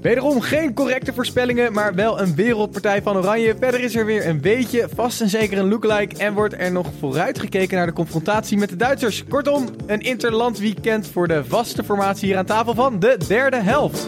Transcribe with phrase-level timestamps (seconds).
[0.00, 3.56] Wederom geen correcte voorspellingen, maar wel een wereldpartij van Oranje.
[3.60, 6.16] Verder is er weer een beetje, vast en zeker een lookalike.
[6.16, 9.24] En wordt er nog vooruitgekeken naar de confrontatie met de Duitsers.
[9.28, 14.06] Kortom, een interland weekend voor de vaste formatie hier aan tafel van de derde helft.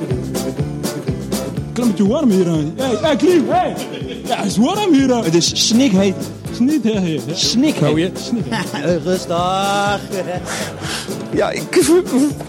[1.72, 2.72] Klimmetje warm hier aan.
[2.76, 3.74] Hey, hey, Klim, hey!
[4.24, 5.24] Ja, het is warm hier aan.
[5.24, 6.14] Het is snikheet.
[6.54, 7.20] Sniet, hè, hier.
[7.32, 8.32] Snikheet.
[9.04, 10.00] Rustig.
[11.32, 11.62] Ja, ik...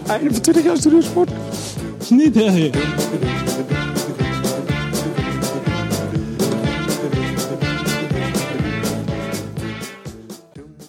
[0.07, 1.29] Einde van 20 jaar studiosport.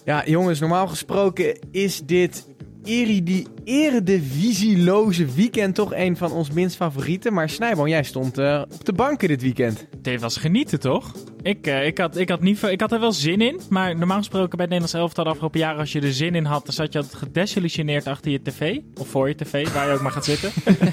[0.05, 2.47] Ja, jongens, normaal gesproken is dit
[2.85, 7.33] eredi- eredivisiloze weekend toch een van ons minst favorieten.
[7.33, 9.87] Maar Snijboon, jij stond eh, op de banken dit weekend.
[10.01, 11.11] Dit was genieten, toch?
[11.41, 13.59] Ik, eh, ik, had, ik, had niet, veel- ik had er wel zin in.
[13.69, 15.79] Maar normaal gesproken bij het Nederlands elftal de afgelopen jaren...
[15.79, 18.77] als je er zin in had, dan zat je altijd gedesillusioneerd achter je tv.
[18.99, 20.51] Of voor je tv, waar je ook maar gaat zitten.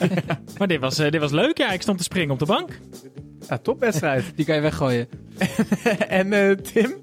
[0.58, 1.70] maar dit was, eh, dit was leuk, ja.
[1.72, 2.78] Ik stond te springen op de bank.
[3.52, 4.24] Ja, topwedstrijd.
[4.36, 5.08] Die kan je weggooien.
[6.08, 6.94] en eh, Tim,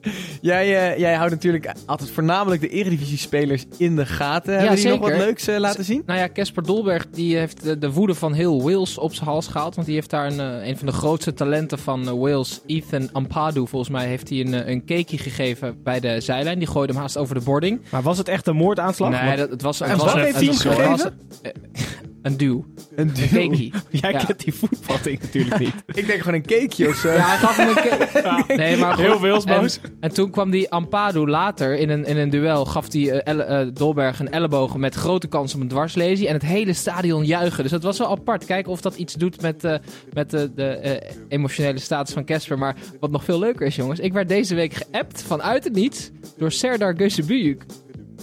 [0.41, 4.57] jij, eh, jij houdt natuurlijk altijd voornamelijk de eredivisie-spelers in de gaten.
[4.57, 6.03] Hebben die nog wat leuks eh, laten zien?
[6.05, 9.47] Nou ja, Casper Dolberg die heeft de, de woede van heel Wales op zijn hals
[9.47, 9.75] gehaald.
[9.75, 13.89] Want die heeft daar een, een van de grootste talenten van Wales, Ethan Ampadu, volgens
[13.91, 16.59] mij, heeft hij een, een cakeje gegeven bij de zijlijn.
[16.59, 17.81] Die gooide hem haast over de boarding.
[17.91, 19.21] Maar was het echt een moordaanslag?
[19.21, 21.13] Nee, dat, het was, het En was wat een- heeft hij was- gegeven?
[22.21, 22.65] Een duw.
[22.95, 23.71] Een Een cakeje.
[23.89, 24.23] Jij Ja.
[24.25, 25.73] kent die voetvatting natuurlijk niet.
[25.99, 27.11] Ik denk gewoon een cakeje of zo.
[27.11, 28.43] Ja, hij gaf hem een cake.
[28.57, 29.03] Nee, maar goed.
[29.05, 29.79] Heel Walesboos.
[29.81, 32.65] En, en toen kwam die Ampadu later in een, in een duel.
[32.65, 36.27] Gaf die eh, eh, Dolberg een elleboog met grote kans op een dwarslesie.
[36.27, 37.63] En het hele stadion juichen.
[37.63, 38.45] Dus dat was wel apart.
[38.45, 39.75] Kijken of dat iets doet met, eh,
[40.13, 42.57] met de, de eh, emotionele status van Casper.
[42.57, 43.99] Maar wat nog veel leuker is, jongens.
[43.99, 47.63] Ik werd deze week geappt vanuit het niets door Serdar Gözebuyuk.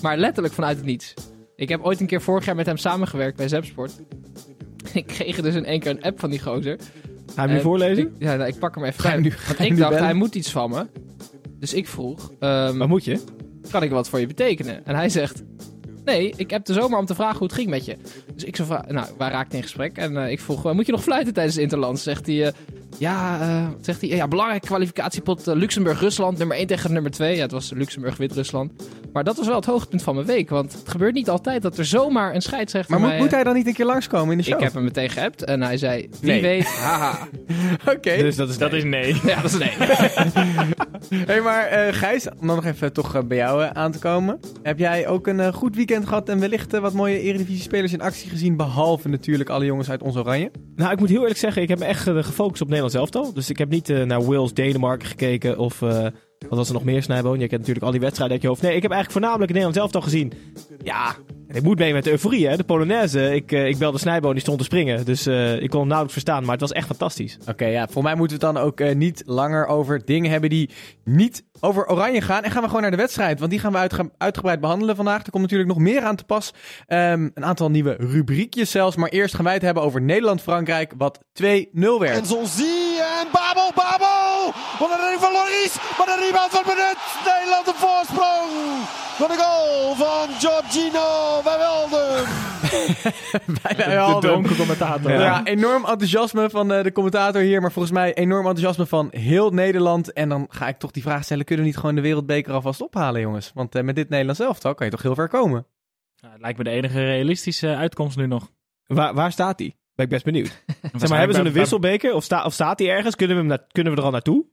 [0.03, 1.15] Maar letterlijk vanuit het niets.
[1.57, 3.93] Ik heb ooit een keer vorig jaar met hem samengewerkt bij Zepsport.
[4.93, 6.77] Ik kreeg dus in één keer een app van die gozer.
[6.79, 8.05] Ga je hem nu En voorlezen?
[8.07, 10.05] ik- ja, nou, ik pak hem even Ga je nu- ga ik nu dacht, bellen?
[10.05, 10.87] hij moet iets van me.
[11.59, 13.21] Dus ik vroeg, ehm, Wat moet je?
[13.71, 14.87] kan ik wat voor je betekenen?
[14.87, 15.43] En hij zegt,
[16.05, 17.97] nee, ik heb de zomer om te vragen hoe het ging met je.
[18.35, 19.97] Dus ik zo vraag, nou, wij raakten in gesprek.
[19.97, 21.99] En eh, ik vroeg, eh, moet je nog fluiten tijdens het Interland?
[21.99, 22.53] Zegt hij, eh,
[22.99, 27.37] ja, zegt hij, ja, belangrijke kwalificatiepot Luxemburg-Rusland, nummer 1 tegen nummer 2.
[27.37, 28.73] Ja, het was Luxemburg-Wit-Rusland.
[29.13, 30.51] Maar dat was wel het hoogtepunt van mijn week.
[30.51, 33.45] Want het gebeurt niet altijd dat er zomaar een scheidsrechter Maar moet, mij, moet hij
[33.45, 34.57] dan niet een keer langskomen in de show?
[34.59, 36.41] Ik heb hem meteen geappt en hij zei, wie Nee.
[36.43, 37.29] weet, haha.
[37.95, 38.17] Oké.
[38.17, 39.15] Dus dat is Dat is nee.
[39.27, 39.73] Ja, dat is nee.
[41.27, 43.99] Hey, maar eh, Gijs, om dan nog even toch eh, bij jou eh, aan te
[43.99, 44.41] komen.
[44.63, 48.01] Heb jij ook een eh, goed weekend gehad en wellicht eh, wat mooie Eredivisie-spelers in
[48.01, 48.57] actie gezien?
[48.57, 50.51] Behalve natuurlijk alle jongens uit ons Oranje.
[50.77, 53.33] Nou, ik moet heel eerlijk zeggen, ik heb me echt eh, gefocust op Nederlands elftal.
[53.33, 55.83] Dus ik heb niet eh, naar Wales, Denemarken gekeken of...
[56.49, 57.39] wat was er nog meer, Snijboon?
[57.39, 58.63] Je kent natuurlijk al die wedstrijden uit je hoofd.
[58.63, 60.33] Nee, ik heb eigenlijk voornamelijk het Nederlands elftal gezien.
[60.83, 61.15] Ja,
[61.49, 62.57] en ik moet mee met de euforie, hè.
[62.57, 63.35] De Polonaise.
[63.35, 65.05] Ik, eh, ik belde Snijboon, die stond te springen.
[65.05, 67.39] Dus eh, ik kon hem nauwelijks verstaan, maar het was echt fantastisch.
[67.49, 70.51] Oké, ja, voor mij moeten we het dan ook eh, niet langer over dingen hebben
[70.51, 70.71] die
[71.05, 72.43] niet over Oranje gaan.
[72.43, 75.25] En gaan we gewoon naar de wedstrijd, want die gaan we uitge- uitgebreid behandelen vandaag.
[75.25, 76.53] Er komt natuurlijk nog meer aan te pas.
[76.87, 78.97] Ehm, een aantal nieuwe rubriekjes zelfs.
[78.97, 82.19] Maar eerst gaan wij het hebben over Nederland-Frankrijk, wat 2-0 werd.
[82.19, 82.86] En Zonzi
[83.23, 84.53] en Babel, Babel!
[84.79, 86.99] Wat een redding van Loris, maar de rebound wordt benut.
[87.33, 88.49] Nederland een voorsprong.
[89.19, 91.07] Wat een goal van Giorgino
[91.45, 92.27] Wijnaldum.
[93.63, 94.31] Bijna De Alden.
[94.31, 95.13] dronken commentator.
[95.13, 95.45] Ja.
[95.45, 100.13] enorm enthousiasme van eh, de commentator hier, maar volgens mij enorm enthousiasme van heel Nederland.
[100.13, 102.81] En dan ga ik toch die vraag stellen, kunnen we niet gewoon de wereldbeker alvast
[102.81, 103.51] ophalen, jongens?
[103.55, 105.67] Want eh, met dit Nederlands elftal kan je toch heel ver komen?
[106.15, 108.51] Ja, het lijkt me de enige realistische uitkomst nu nog.
[108.87, 109.75] Waar, waar staat hij?
[109.97, 110.47] Ben ik best benieuwd.
[110.97, 112.15] Zeg maar, hebben ze een wisselbeker?
[112.15, 113.15] Of, sta, of staat hij ergens?
[113.17, 114.47] Kunnen we, hem na- kunnen we er al naartoe?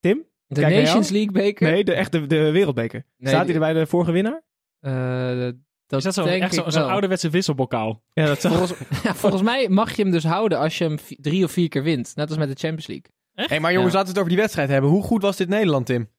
[0.00, 0.26] Tim?
[0.46, 1.08] De Kijk Nations.
[1.10, 1.70] League beker?
[1.70, 3.06] Nee, de echte de wereldbeker.
[3.16, 4.42] Nee, staat die- hij er bij de vorige winnaar?
[4.80, 5.52] Eh,
[5.86, 8.02] dat Is dat zo, echt zo'n ouderwetse wisselbokaal?
[8.12, 8.54] Ja, dat zou...
[8.56, 11.68] Volgens, ja, volgens mij mag je hem dus houden als je hem drie of vier
[11.68, 12.12] keer wint.
[12.16, 13.06] Net als met de Champions League.
[13.32, 13.98] Hé, maar jongens, Ja.
[13.98, 14.90] laten we het over die wedstrijd hebben.
[14.90, 16.10] Hoe goed was dit Nederland, Tim?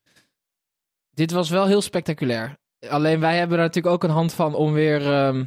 [1.14, 2.58] Dit was wel heel spectaculair.
[2.90, 5.46] Alleen wij hebben er natuurlijk ook een hand van om weer, ehm,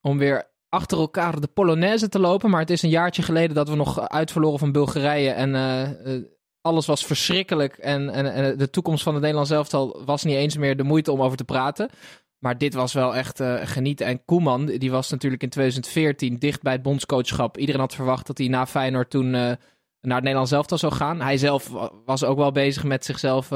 [0.00, 2.50] om weer achter elkaar de Polonaise te lopen.
[2.50, 5.30] Maar het is een jaartje geleden dat we nog uitverloren van Bulgarije.
[5.30, 5.82] En eh,
[6.14, 6.22] eh,
[6.60, 7.76] alles was verschrikkelijk.
[7.76, 11.12] En, en, en de toekomst van het Nederlands elftal was niet eens meer de moeite
[11.12, 11.90] om over te praten.
[12.38, 14.06] Maar dit was wel echt eh, genieten.
[14.06, 17.58] En Koeman, die was natuurlijk in 2014 dicht bij het bondscoachschap.
[17.58, 19.58] Iedereen had verwacht dat hij na Feyenoord toen naar
[20.00, 21.20] het Nederlands elftal zou gaan.
[21.20, 23.48] Hij zelf wa- was ook wel bezig met zichzelf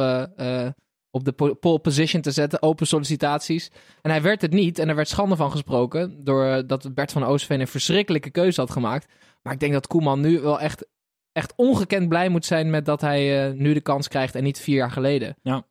[1.17, 2.63] op de po- pole position te zetten.
[2.63, 3.71] Open sollicitaties.
[4.03, 4.79] En hij werd het niet.
[4.79, 6.25] En er werd schande van gesproken.
[6.25, 9.07] Doordat Bert van Oostveen een verschrikkelijke keuze had gemaakt.
[9.43, 10.87] Maar ik denk dat Koeman nu wel echt,
[11.33, 14.35] echt ongekend blij moet zijn met dat hij eh, nu de kans krijgt.
[14.35, 15.37] En niet vier jaar geleden.
[15.43, 15.65] Ja,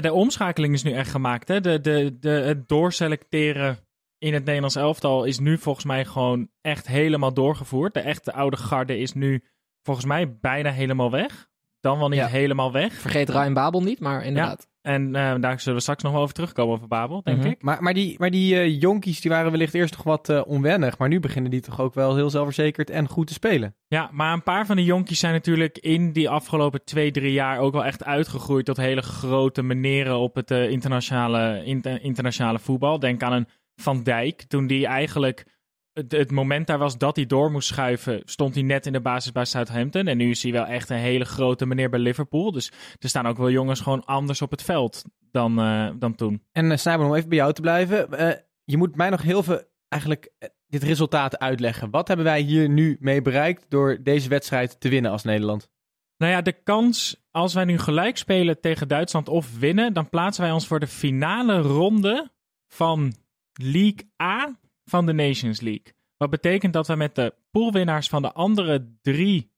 [0.00, 1.48] de omschakeling is nu echt gemaakt.
[1.48, 1.60] Hè?
[1.60, 3.78] De, de, de, het doorselecteren
[4.18, 7.94] in het Nederlands elftal is nu volgens mij gewoon echt helemaal doorgevoerd.
[7.94, 9.44] De echte oude garde is nu
[9.82, 11.50] volgens mij bijna helemaal weg.
[11.80, 12.26] Dan wel niet Ja.
[12.26, 12.92] helemaal weg.
[12.92, 14.68] Vergeet Ryan Babel niet, maar inderdaad.
[14.82, 17.46] En eh, daar zullen we straks nog wel over terugkomen over Babel, denk Mhm.
[17.46, 17.62] ik.
[17.62, 20.98] Maar, maar die, maar die eh, jonkies die waren wellicht eerst nog wat eh, onwennig.
[20.98, 23.74] Maar nu beginnen die toch ook wel heel zelfverzekerd en goed te spelen.
[23.86, 27.58] Ja, maar een paar van die jonkies zijn natuurlijk in die afgelopen twee, drie jaar
[27.58, 32.98] ook wel echt uitgegroeid tot hele grote meneren op het internationale, inter- internationale voetbal.
[32.98, 33.46] Denk aan een
[33.76, 35.46] Van Dijk, toen die eigenlijk
[35.92, 39.00] het, het moment daar was dat hij door moest schuiven, stond hij net in de
[39.00, 40.06] basis bij Southampton.
[40.06, 42.52] En nu is hij wel echt een hele grote meneer bij Liverpool.
[42.52, 46.42] Dus er staan ook wel jongens gewoon anders op het veld dan, eh, dan toen.
[46.52, 48.12] En uh, Snijboom, om even bij jou te blijven.
[48.12, 50.32] Eh, je moet mij nog heel veel eigenlijk
[50.66, 51.90] dit resultaat uitleggen.
[51.90, 55.70] Wat hebben wij hier nu mee bereikt door deze wedstrijd te winnen als Nederland?
[56.16, 60.42] Nou ja, de kans als wij nu gelijk spelen tegen Duitsland of winnen, dan plaatsen
[60.42, 62.30] wij ons voor de finale ronde
[62.68, 63.14] van
[63.52, 65.94] League A van de Nations League.
[66.16, 69.50] Wat betekent dat we met de poolwinnaars van de andere drie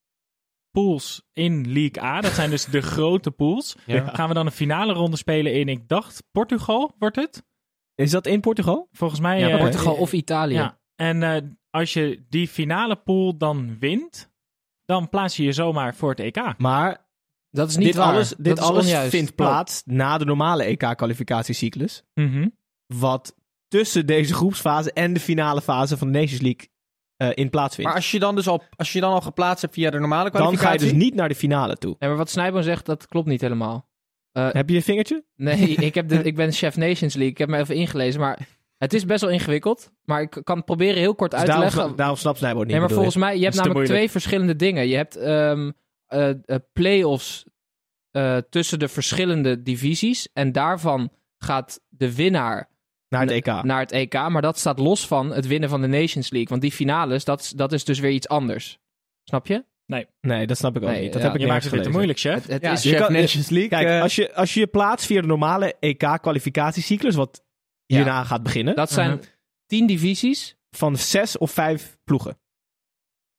[0.71, 4.07] pools in League A, dat zijn dus de grote pools, Ja.
[4.09, 7.45] gaan we dan een finale ronde spelen in, ik dacht, Portugal wordt het.
[7.95, 8.89] Is dat in Portugal?
[8.93, 9.39] Volgens mij...
[9.39, 10.55] Ja, eh, Portugal of Italië.
[10.55, 14.33] Ja, en eh, als je die finale pool dan wint,
[14.85, 16.59] dan plaats je je zomaar voor het EK.
[16.59, 17.07] Maar
[17.51, 18.07] Dat is niet dit waar.
[18.13, 19.11] alles, dit alles onjuist.
[19.11, 22.03] vindt plaats na de normale EK-kwalificatiecyclus.
[22.15, 22.49] Mhm.
[22.87, 23.35] Wat
[23.79, 26.69] tussen deze groepsfase en de finale fase van de Nations League
[27.17, 27.91] eh, in plaatsvindt.
[27.91, 30.31] Maar als je dan dus al, als je dan al geplaatst hebt via de normale
[30.31, 30.93] dan ga je kwalificatie...
[30.93, 31.97] dus niet naar de finale toe.
[31.99, 33.89] Nee, maar wat Snijboom zegt, dat klopt niet helemaal.
[34.33, 35.25] Heb je je vingertje?
[35.37, 37.33] Nee, ik, heb de, ik ben chef Nations League.
[37.33, 38.49] Ik heb me even ingelezen, maar
[38.79, 39.93] het is best wel ingewikkeld.
[40.05, 41.97] Maar ik kan het proberen heel kort Dus uit te daarom, leggen.
[41.97, 42.71] daarom snapt Snijboom niet.
[42.71, 43.99] Nee, maar volgens mij, je hebt namelijk moeilijk.
[43.99, 44.89] twee verschillende dingen.
[44.89, 45.71] Je hebt ehm
[46.07, 47.45] eh, eh, play-offs
[48.11, 50.29] eh, tussen de verschillende divisies.
[50.33, 52.71] En daarvan gaat de winnaar
[53.17, 53.63] Naar het EK.
[53.63, 54.13] naar het EK.
[54.15, 56.49] Maar dat staat los van het winnen van de Nations League.
[56.49, 58.79] Want die finales, dat, is- dat is dus weer iets anders.
[59.25, 59.65] Snap je?
[60.21, 61.13] Nee, dat snap ik ook Nee, niet.
[61.13, 61.27] Dat ja.
[61.27, 62.35] heb ik Je maakt het weer te nergens moeilijk, chef.
[62.35, 63.69] Het, het Ja, is Chef kan- Nations League.
[63.69, 67.43] Kijk, eh, als, je, als je je plaatst via de normale EK-kwalificatiecyclus, wat
[67.87, 67.97] Ja.
[67.97, 69.19] hierna gaat beginnen, dat zijn Mhm.
[69.67, 70.57] tien divisies.
[70.77, 72.39] van zes of vijf ploegen.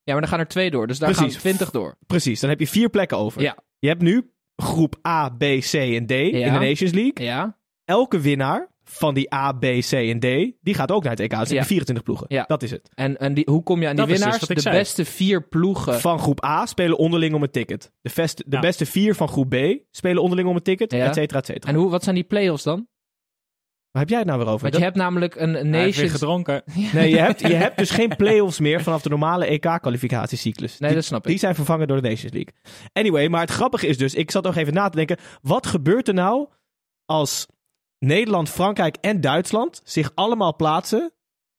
[0.04, 0.88] Ja, maar dan gaan er twee door.
[0.88, 1.32] Dus daar Precies.
[1.34, 1.98] gaan twintig door.
[2.08, 3.42] Precies, dan heb je vier plekken over.
[3.42, 3.58] Ja.
[3.80, 7.26] Je hebt nu groep A, B, C en D in de Nations League.
[7.26, 7.58] Ja.
[7.84, 10.24] Elke winnaar van die A, B, C en D,
[10.62, 11.40] die gaat ook naar het EK.
[11.40, 11.64] Dus Ja.
[11.64, 12.26] 24 ploegen.
[12.30, 12.44] Ja.
[12.48, 12.90] Dat is het.
[12.94, 14.42] En, en die, hoe kom je aan die Dat is dus winnaars?
[14.42, 14.78] wat ik de zei.
[14.78, 16.00] beste vier ploegen.
[16.00, 17.92] Van groep A spelen onderling om een ticket.
[18.02, 18.60] De, vest, de Ja.
[18.60, 19.56] beste vier van groep B
[19.92, 21.06] spelen onderling om een ticket, Ja.
[21.06, 21.72] et cetera, et cetera.
[21.74, 22.88] En hoe, wat zijn die play-offs dan?
[23.92, 24.62] Waar heb jij het nou weer over?
[24.62, 26.12] Want Dat- je hebt namelijk een Hij heeft weer Nations...
[26.12, 26.64] gedronken.
[26.94, 30.80] Nee, je hebt, je hebt dus geen play-offs meer vanaf de normale EK-kwalificatiecyclus.
[30.80, 31.28] Nee, Die- dat snap ik.
[31.30, 32.54] Die zijn vervangen door de Nations League.
[32.94, 36.08] Anyway, maar het grappige is dus, ik zat nog even na te denken, wat gebeurt
[36.08, 36.48] er nou
[37.06, 37.48] als
[38.06, 41.12] Nederland, Frankrijk en Duitsland zich allemaal plaatsen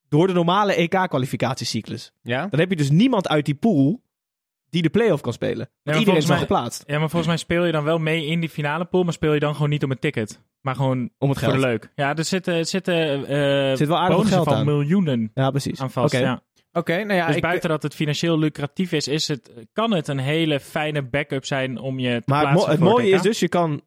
[0.09, 2.13] door de normale EK-kwalificatiecyclus?
[2.23, 2.47] ja?
[2.47, 4.05] Dan heb je dus niemand uit die pool
[4.71, 5.57] die de play-off kan spelen.
[5.57, 8.27] Want maar iedereen is mij- geplaatst Ja, maar volgens mij speel je dan wel mee
[8.27, 10.41] in die finale pool, maar speel je dan gewoon niet om een ticket.
[10.61, 11.61] Maar gewoon om het voor geld.
[11.63, 11.93] de leuk.
[11.95, 12.95] Ja, er zitten, zitten
[13.27, 14.65] eh Zit wel aardig wat bonussen geld van aan.
[14.65, 15.81] miljoenen Ja, precies.
[15.81, 16.15] aan vast.
[16.15, 16.23] Oké.
[16.25, 16.43] Ja.
[16.73, 20.19] Nou ja, dus ik, buiten dat het financieel lucratief is, is het, kan het een
[20.19, 23.15] hele fijne backup zijn om je te Maar het, mo- plaatsen het voor mooie EK.
[23.15, 23.83] is dus, je kan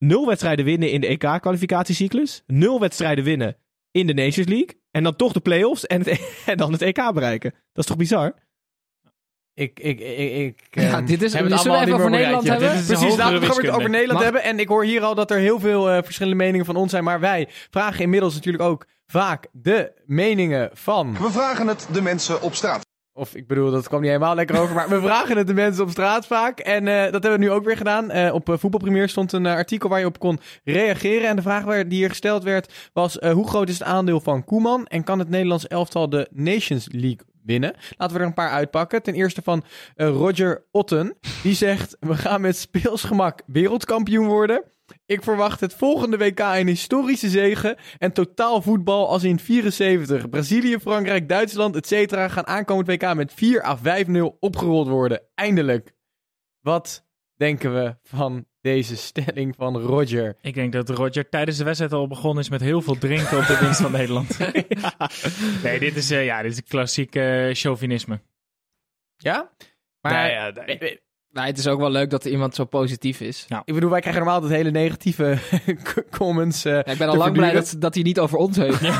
[0.00, 3.56] nul wedstrijden winnen in de EK-kwalificatiecyclus, nul wedstrijden winnen
[3.90, 7.12] in de Nations League, en dan toch de play-offs en, het- en dan het EK
[7.14, 7.50] bereiken.
[7.50, 8.34] Dat is toch bizar?
[9.54, 12.84] ik, ik, ik, ik Ja, ehm, dit is- heb het allemaal even over Nederland hebben?
[12.86, 13.90] Precies, laten we het over.
[13.90, 14.42] Nederland Mag- hebben.
[14.42, 17.04] En ik hoor hier al dat er heel veel eh, verschillende meningen van ons zijn.
[17.04, 21.12] Maar wij vragen inmiddels natuurlijk ook vaak de meningen van...
[21.12, 22.88] We vragen het de mensen op straat.
[23.20, 24.74] Of ik bedoel, dat kwam niet helemaal lekker over.
[24.74, 26.58] Maar we vragen het de mensen op straat vaak.
[26.58, 28.10] En eh, dat hebben we nu ook weer gedaan.
[28.10, 31.28] Eh, op uh, Voetbalpremier stond een eh, artikel waar je op kon reageren.
[31.28, 33.18] En de vraag waar- die hier gesteld werd was...
[33.18, 34.86] eh, hoe groot is het aandeel van Koeman?
[34.86, 37.74] En kan het Nederlands elftal de Nations League winnen?
[37.96, 39.02] Laten we er een paar uitpakken.
[39.02, 39.64] Ten eerste van
[39.96, 41.16] eh, Roger Otten.
[41.42, 44.62] Die zegt, we gaan met speelsgemak wereldkampioen worden.
[45.10, 50.28] Ik verwacht het volgende WK een historische zege en totaal voetbal als in 74.
[50.28, 52.12] Brazilië, Frankrijk, Duitsland, etc.
[52.32, 55.22] gaan aankomend WK met 4 à 5-0 opgerold worden.
[55.34, 55.92] Eindelijk.
[56.60, 60.36] Wat denken we van deze stelling van Roger?
[60.40, 63.46] Ik denk dat Roger tijdens de wedstrijd al begonnen is met heel veel drinken op
[63.46, 64.38] de dienst van Nederland.
[65.62, 68.20] Nee, dit is, eh, ja, dit is klassiek eh, chauvinisme.
[69.16, 69.50] Ja?
[70.00, 71.00] Maar Nee, ja, nee.
[71.32, 73.46] Nou, het is ook wel leuk dat er iemand zo positief is.
[73.64, 75.38] ik bedoel, wij krijgen normaal altijd hele negatieve
[76.18, 76.64] comments.
[76.64, 78.80] eh, Ja, ik ben al lang blij dat, dat hij niet over ons heeft.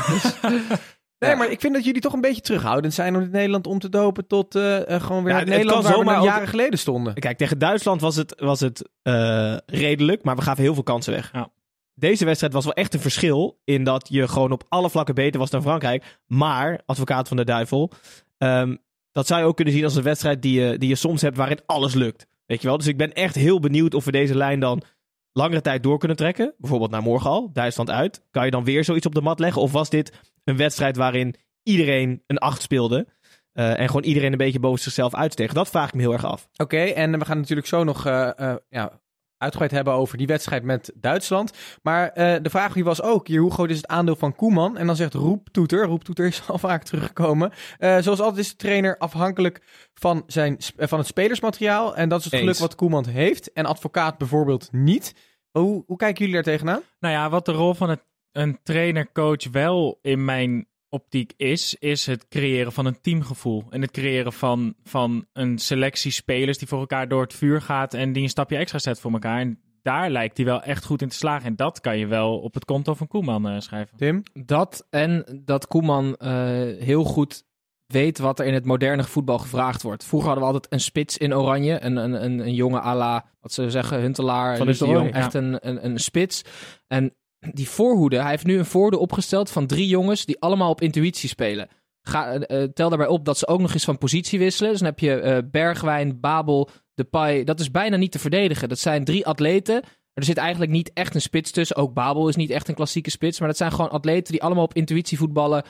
[1.25, 3.79] Nee, maar ik vind dat jullie toch een beetje terughoudend zijn om dit Nederland om
[3.79, 6.27] te dopen tot eh, eh, gewoon weer Ja, het het Nederland waar we zomaar nou
[6.27, 7.13] ook- jaren geleden stonden.
[7.13, 11.13] Kijk, tegen Duitsland was het, was het eh, redelijk, maar we gaven heel veel kansen
[11.13, 11.29] weg.
[11.33, 11.49] Ja.
[11.93, 15.39] Deze wedstrijd was wel echt een verschil in dat je gewoon op alle vlakken beter
[15.39, 16.19] was dan Frankrijk.
[16.25, 17.91] Maar, advocaat van de duivel,
[18.37, 18.75] ehm,
[19.11, 21.37] dat zou je ook kunnen zien als een wedstrijd die je, die je soms hebt
[21.37, 22.27] waarin alles lukt.
[22.45, 22.77] Weet je wel?
[22.77, 24.83] Dus ik ben echt heel benieuwd of we deze lijn dan
[25.31, 26.53] langere tijd door kunnen trekken.
[26.57, 28.23] Bijvoorbeeld naar morgen al, Duitsland uit.
[28.31, 29.61] Kan je dan weer zoiets op de mat leggen?
[29.61, 30.11] Of was dit
[30.43, 33.07] een wedstrijd waarin iedereen een acht speelde?
[33.53, 35.53] eh, en gewoon iedereen een beetje boven zichzelf uitsteeg?
[35.53, 36.49] Dat vraag ik me heel erg af.
[36.57, 38.99] Oké, en we gaan natuurlijk zo nog eh, eh, ja,
[39.41, 41.53] uitgebreid hebben over die wedstrijd met Duitsland.
[41.81, 44.77] Maar eh, de vraag die was ook hier, hoe groot is het aandeel van Koeman?
[44.77, 47.51] En dan zegt Roeptoeter, Roeptoeter is al vaak teruggekomen.
[47.77, 49.61] Eh, zoals altijd is de trainer afhankelijk
[49.93, 51.95] van, zijn, eh, van het spelersmateriaal.
[51.95, 52.41] En dat is het Eens.
[52.43, 53.53] geluk wat Koeman heeft.
[53.53, 55.15] En advocaat bijvoorbeeld niet.
[55.51, 56.81] Hoe, hoe kijken jullie daar tegenaan?
[56.99, 62.05] Nou ja, wat de rol van het, een trainer-coach wel in mijn optiek is, is
[62.05, 63.63] het creëren van een teamgevoel.
[63.69, 67.93] En het creëren van, van een selectie spelers die voor elkaar door het vuur gaat
[67.93, 69.39] en die een stapje extra zet voor elkaar.
[69.39, 71.45] En daar lijkt hij wel echt goed in te slagen.
[71.45, 73.97] En dat kan je wel op het konto van Koeman eh, schrijven.
[73.97, 74.23] Tim?
[74.33, 76.31] Dat en dat Koeman eh,
[76.79, 77.43] heel goed
[77.85, 80.03] weet wat er in het moderne voetbal gevraagd wordt.
[80.03, 81.83] Vroeger hadden we altijd een spits in oranje.
[81.83, 84.57] Een, een, een, een jonge à la, wat ze zeggen, Huntelaar.
[84.57, 85.13] Van de Jong.
[85.13, 86.43] Echt een, een, een spits.
[86.87, 87.15] En
[87.53, 91.29] die voorhoede, hij heeft nu een voorhoede opgesteld van drie jongens die allemaal op intuïtie
[91.29, 91.69] spelen.
[92.01, 94.71] Ga, eh, eh, tel daarbij op dat ze ook nog eens van positie wisselen.
[94.71, 97.43] Dus dan heb je eh, Bergwijn, Babel, Depay.
[97.43, 98.69] Dat is bijna niet te verdedigen.
[98.69, 99.83] Dat zijn drie atleten.
[100.13, 101.75] Er zit eigenlijk niet echt een spits tussen.
[101.75, 103.39] Ook Babel is niet echt een klassieke spits.
[103.39, 105.63] Maar dat zijn gewoon atleten die allemaal op intuïtie voetballen.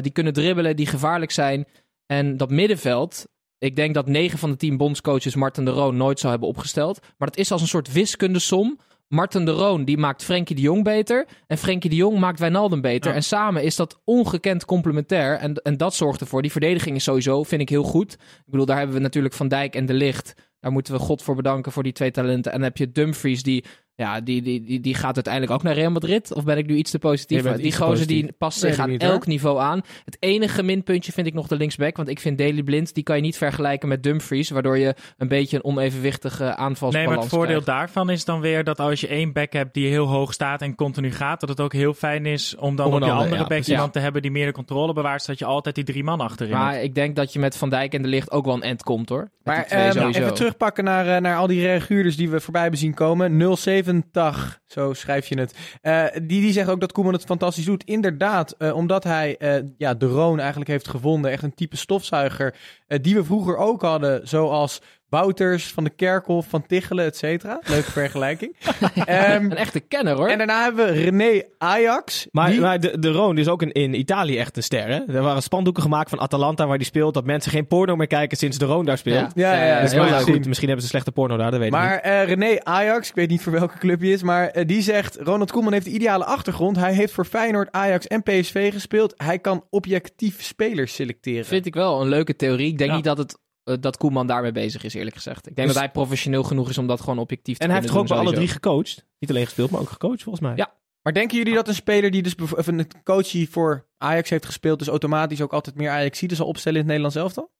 [0.00, 1.66] die kunnen dribbelen, die gevaarlijk zijn.
[2.06, 3.26] En dat middenveld,
[3.58, 7.00] ik denk dat 9 van de 10 bondscoaches Martin de Roon nooit zou hebben opgesteld.
[7.18, 8.78] Maar dat is als een soort wiskundesom.
[9.08, 11.26] Martin de Roon die maakt Frenkie de Jong beter.
[11.46, 13.10] En Frenkie de Jong maakt Wijnaldum beter.
[13.10, 13.16] Ja.
[13.16, 15.36] En samen is dat ongekend complementair.
[15.36, 16.42] En, en dat zorgt ervoor.
[16.42, 18.12] Die verdediging is sowieso, vind ik heel goed.
[18.12, 20.34] Ik bedoel, daar hebben we natuurlijk Van Dijk en De Licht.
[20.60, 22.52] Daar moeten we God voor bedanken voor die twee talenten.
[22.52, 23.64] En dan heb je Dumfries die...
[23.96, 26.34] Ja, die, die, die, die gaat uiteindelijk ook naar Real Madrid.
[26.34, 27.42] Of ben ik nu iets te positief?
[27.42, 29.80] Die te gozer die past zich aan elk niveau aan.
[30.04, 31.96] Het enige minpuntje vind ik nog de linksback.
[31.96, 34.50] Want ik vind Daley Blind, die kan je niet vergelijken met Dumfries.
[34.50, 37.66] Waardoor je een beetje een onevenwichtige aanvalsbalans Nee, maar het voordeel krijgt.
[37.66, 40.74] daarvan is dan weer dat als je één back hebt die heel hoog staat en
[40.74, 43.34] continu gaat, dat het ook heel fijn is om dan Om op je ander, andere
[43.34, 43.72] ja, back precies.
[43.72, 46.52] iemand te hebben die meer de controle bewaart, zodat je altijd die drie man achterin
[46.52, 46.64] hebt.
[46.64, 48.82] Maar ik denk dat je met Van Dijk en De Licht ook wel een end
[48.82, 49.20] komt hoor.
[49.20, 50.20] Met Maar ehm, sowieso.
[50.20, 53.36] even terugpakken naar, eh, naar al die reaguurders die we voorbij hebben zien komen.
[53.84, 55.78] 070, zo schrijf je het.
[55.80, 57.84] Eh, die, die zeggen ook dat Koeman het fantastisch doet.
[57.84, 61.30] Inderdaad, eh, omdat hij eh, ja, de eigenlijk heeft gevonden.
[61.30, 62.54] Echt een type stofzuiger
[62.86, 64.28] die we vroeger ook hadden.
[64.28, 64.80] Zoals
[65.14, 67.60] Wouters, Van de Kerkhof, Van Tichelen, et cetera.
[67.66, 68.56] Leuke vergelijking.
[69.04, 70.28] Ehm, Een echte kenner hoor.
[70.28, 72.26] en daarna hebben we René Ajax.
[72.32, 74.86] Maar, die- maar de, de Roon is ook in, in Italië echt een ster.
[74.88, 75.14] Hè?
[75.14, 77.14] Er waren spandoeken gemaakt van Atalanta waar die speelt.
[77.14, 79.30] Dat mensen geen porno meer kijken sinds de Roon daar speelt.
[79.34, 80.24] Ja, ja, ja, Dus heel maar ja, leuk.
[80.26, 82.02] goed, misschien hebben ze slechte porno daar, dat weet ik Maar niet.
[82.02, 85.16] eh, René Ajax, ik weet niet voor welke club hij is, maar eh, die zegt:
[85.20, 86.76] Ronald Koeman heeft de ideale achtergrond.
[86.76, 89.14] Hij heeft voor Feyenoord, Ajax en PSV gespeeld.
[89.16, 91.44] Hij kan objectief spelers selecteren.
[91.44, 92.68] Vind ik wel een leuke theorie.
[92.68, 92.96] Ik denk Ja.
[92.96, 95.46] niet dat, het, dat Koeman daarmee bezig is eerlijk gezegd.
[95.46, 97.78] Ik denk Dus- dat hij professioneel genoeg is om dat gewoon objectief te En hij
[97.78, 99.06] heeft toch ook wel doen, alle drie gecoacht?
[99.18, 100.56] Niet alleen gespeeld, maar ook gecoacht volgens mij.
[100.56, 100.74] Ja.
[101.02, 104.46] Maar denken jullie dat een speler die dus of een coach die voor Ajax heeft
[104.46, 107.52] gespeeld, dus automatisch ook altijd meer Ajaxiden zal opstellen in het Nederlands elftal?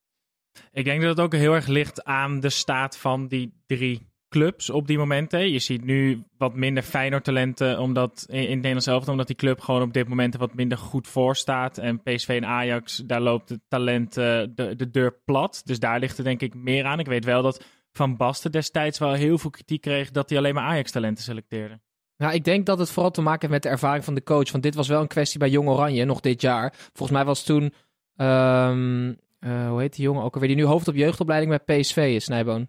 [0.71, 4.69] Ik denk dat het ook heel erg ligt aan de staat van die drie clubs
[4.69, 5.51] op die momenten.
[5.51, 9.61] Je ziet nu wat minder Feyenoord talenten omdat, in in het Nederlands omdat die club
[9.61, 11.77] gewoon op dit moment wat minder goed voor staat.
[11.77, 15.61] En PSV en Ajax, daar loopt het talent eh, de, de deur plat.
[15.65, 16.99] Dus daar ligt er denk ik meer aan.
[16.99, 20.53] Ik weet wel dat Van Basten destijds wel heel veel kritiek kreeg dat hij alleen
[20.53, 21.79] maar Ajax-talenten selecteerde.
[22.17, 24.51] Nou, ik denk dat het vooral te maken heeft met de ervaring van de coach.
[24.51, 26.73] Want dit was wel een kwestie bij Jong Oranje, nog dit jaar.
[26.75, 27.73] Volgens mij was toen,
[28.15, 31.97] ehm, eh, hoe heet die jongen ook alweer, die nu hoofd op jeugdopleiding bij PSV
[32.15, 32.67] is, Snijboon.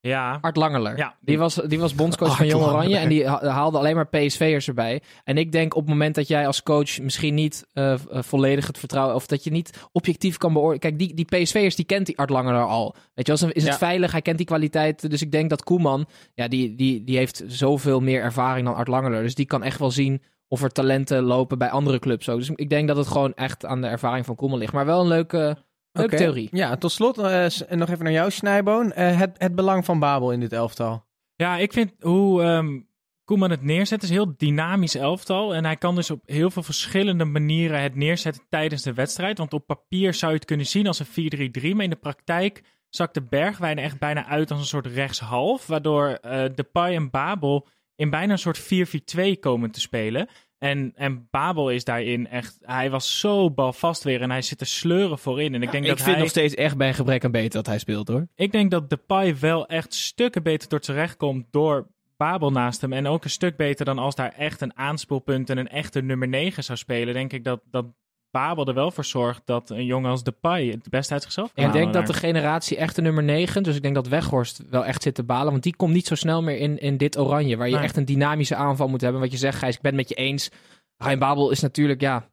[0.00, 0.96] Ja, Art Langeler.
[0.96, 1.14] Ja.
[1.20, 2.64] Die, was, die was bondscoach van Jong.
[2.64, 5.02] Oranje en die ha- haalde alleen maar PSV'ers erbij.
[5.24, 8.66] En ik denk op het moment dat jij als coach misschien niet eh, eh, volledig
[8.66, 9.14] het vertrouwen...
[9.14, 10.80] of dat je niet objectief kan beoordelen...
[10.80, 12.94] Kijk, die, die PSV'ers, die kent die Art Langeler al.
[13.14, 13.78] Weet je wel, is het Ja.
[13.78, 14.12] veilig?
[14.12, 15.10] Hij kent die kwaliteiten.
[15.10, 18.88] Dus ik denk dat Koeman, ja, die, die, die heeft zoveel meer ervaring dan Art
[18.88, 19.22] Langeler.
[19.22, 22.38] Dus die kan echt wel zien of er talenten lopen bij andere clubs ook.
[22.38, 24.72] Dus ik denk dat het gewoon echt aan de ervaring van Koeman ligt.
[24.72, 25.56] Maar wel een leuke...
[25.98, 26.48] Leuke theorie.
[26.52, 28.92] Ja, tot slot eh, nog even naar jou, Snijboon.
[28.92, 31.06] Eh, het, het belang van Babel in dit elftal.
[31.34, 32.78] Ja, ik vind hoe ehm
[33.24, 35.54] Koeman het neerzet is een heel dynamisch elftal.
[35.54, 39.38] En hij kan dus op heel veel verschillende manieren het neerzetten tijdens de wedstrijd.
[39.38, 41.74] Want op papier zou je het kunnen zien als een 4-3-3.
[41.74, 45.66] Maar in de praktijk zakt de Bergwijn er echt bijna uit als een soort rechtshalf.
[45.66, 50.28] Waardoor eh Depay en Babel in bijna een soort 4-4-2 komen te spelen.
[50.58, 52.58] En, en Babel is daarin echt...
[52.60, 55.54] Hij was zo balvast weer en hij zit te sleuren voorin.
[55.54, 56.20] En ik denk Ik dat vind hij...
[56.20, 58.28] nog steeds echt bij een gebrek aan beter dat hij speelt hoor.
[58.34, 61.86] Ik denk dat Depay wel echt stukken beter tot zijn recht komt door
[62.16, 62.92] Babel naast hem.
[62.92, 66.28] En ook een stuk beter dan als daar echt een aanspeelpunt en een echte nummer
[66.28, 67.14] 9 zou spelen.
[67.14, 67.86] Denk ik dat, dat
[68.30, 71.64] Babel er wel voor zorgt dat een jongen als Depay het best uit zichzelf kan
[71.64, 75.02] Ik denk dat de generatie echte nummer 9, dus ik denk dat Weghorst wel echt
[75.02, 75.50] zit te balen.
[75.50, 77.84] Want die komt niet zo snel meer in, in dit oranje, waar je Nee.
[77.84, 79.20] echt een dynamische aanval moet hebben.
[79.20, 80.50] Wat je zegt, Gijs, ik ben het met je eens.
[80.96, 82.28] Ryan Babel is natuurlijk, ja,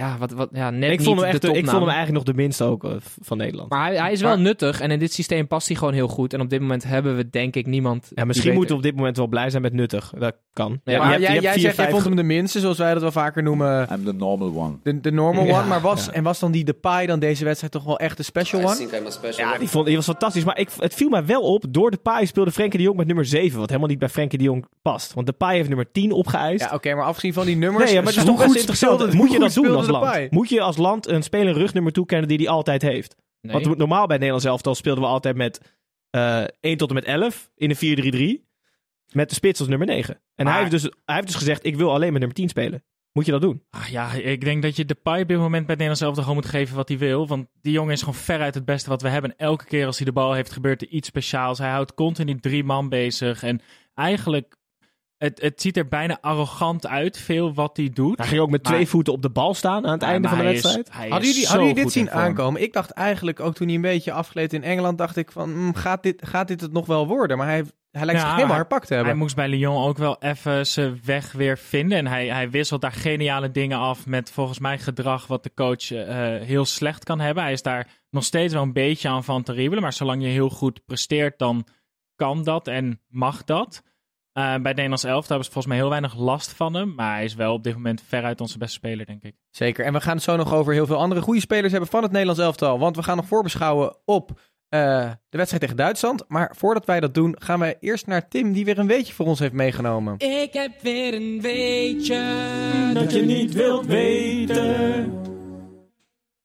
[0.00, 2.12] ja, wat, wat, ja net Ik niet vond, hem de echt, ik vond hem eigenlijk
[2.12, 2.90] nog de minste ook eh,
[3.22, 3.70] van Nederland.
[3.70, 6.08] Maar hij, hij is wel Maar- nuttig en in dit systeem past hij gewoon heel
[6.08, 6.32] goed.
[6.32, 8.10] En op dit moment hebben we denk ik niemand.
[8.14, 10.12] Ja, misschien moeten we op dit moment wel blij zijn met nuttig.
[10.18, 10.80] Dat kan.
[10.84, 12.78] Ja, Je maar je jij, hebt jij vier, zegt, jij vond hem de minste, zoals
[12.78, 13.88] wij dat wel vaker noemen.
[13.92, 14.76] I'm the normal one.
[14.82, 15.68] De, de normal Ja, one.
[15.68, 16.12] Maar was, ja.
[16.12, 18.88] en was dan die Depay dan deze wedstrijd toch wel echt de special one?
[19.36, 20.44] Ja, die, vond, die was fantastisch.
[20.44, 21.64] Maar ik, het viel mij wel op.
[21.68, 23.58] Door de paai speelde Frenkie de Jong met nummer 7.
[23.58, 25.14] Wat helemaal niet bij Frenkie de Jong past.
[25.14, 26.64] Want de paai heeft nummer 10 opgeëist.
[26.64, 27.84] Ja, oké, maar afgezien van die nummers...
[27.84, 29.12] Nee, ja, maar het is toch best goed interessant.
[29.12, 30.30] Moet je dat doen land?
[30.30, 33.16] Moet je als land een speler een rugnummer toekennen die hij altijd heeft?
[33.40, 33.62] Nee.
[33.62, 35.78] Want normaal bij Nederlands elftal speelden we altijd met
[36.10, 38.48] eh 1 tot en met 11 in een 4-3-3.
[39.12, 40.22] Met de spits als nummer 9.
[40.34, 42.84] En hij, heeft dus, hij heeft dus gezegd, ik wil alleen met nummer 10 spelen.
[43.12, 43.62] Moet je dat doen?
[43.70, 46.50] Ah, ja, ik denk dat je Depay op dit moment bij Nederlands elftal gewoon moet
[46.50, 47.26] geven wat hij wil.
[47.26, 49.36] Want die jongen is gewoon veruit het beste wat we hebben.
[49.36, 51.58] Elke keer als hij de bal heeft, gebeurt er iets speciaals.
[51.58, 53.42] Hij houdt continu drie man bezig.
[53.42, 53.60] En
[53.94, 54.56] eigenlijk,
[55.20, 58.18] het, het ziet er bijna arrogant uit, veel wat hij doet.
[58.18, 60.28] Hij ging ook met Maar- twee voeten op de bal staan aan het Ja, einde
[60.28, 60.92] van de hij wedstrijd.
[60.92, 62.62] hij is Hadden jullie, hadden jullie dit zien aankomen?
[62.62, 65.74] Ik dacht eigenlijk ook toen hij een beetje afgeleed in Engeland, dacht ik van, mm,
[65.74, 67.36] gaat, dit, gaat dit het nog wel worden?
[67.36, 69.18] Maar hij, hij lijkt Ja, zich helemaal hij- herpakt te Hij hebben.
[69.22, 71.98] moest bij Lyon ook wel even zijn weg weer vinden.
[71.98, 75.90] En hij, hij wisselt daar geniale dingen af met volgens mij gedrag wat de coach
[75.92, 76.06] eh,
[76.46, 77.42] heel slecht kan hebben.
[77.42, 79.82] Hij is daar nog steeds wel een beetje aan van te riebelen.
[79.82, 81.66] Maar zolang je heel goed presteert, dan
[82.16, 83.82] kan dat en mag dat.
[84.40, 86.94] Eh, bij het Nederlands elftal hebben ze volgens mij heel weinig last van hem.
[86.94, 89.34] Maar hij is wel op dit moment veruit onze beste speler, denk ik.
[89.50, 89.84] Zeker.
[89.84, 92.10] En we gaan het zo nog over heel veel andere goede spelers hebben van het
[92.10, 92.78] Nederlands elftal.
[92.78, 94.30] Want we gaan nog voorbeschouwen op
[94.68, 96.24] eh, de wedstrijd tegen Duitsland.
[96.28, 99.26] Maar voordat wij dat doen, gaan wij eerst naar Tim, die weer een weetje voor
[99.26, 100.14] ons heeft meegenomen.
[100.18, 102.22] Ik heb weer een weetje
[102.94, 105.18] Dat je niet wilt weten.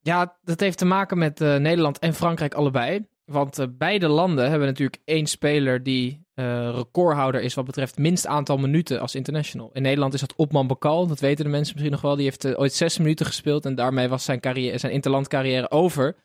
[0.00, 3.06] Ja, dat heeft te maken met eh, Nederland en Frankrijk allebei.
[3.24, 8.26] Want eh, beide landen hebben natuurlijk één speler die eh, recordhouder is wat betreft minst
[8.26, 9.70] aantal minuten als international.
[9.72, 12.14] In Nederland is dat Opman Bakal, dat weten de mensen misschien nog wel.
[12.16, 16.16] Die heeft eh, ooit zes minuten gespeeld en daarmee was zijn, carrière, zijn interlandcarrière over.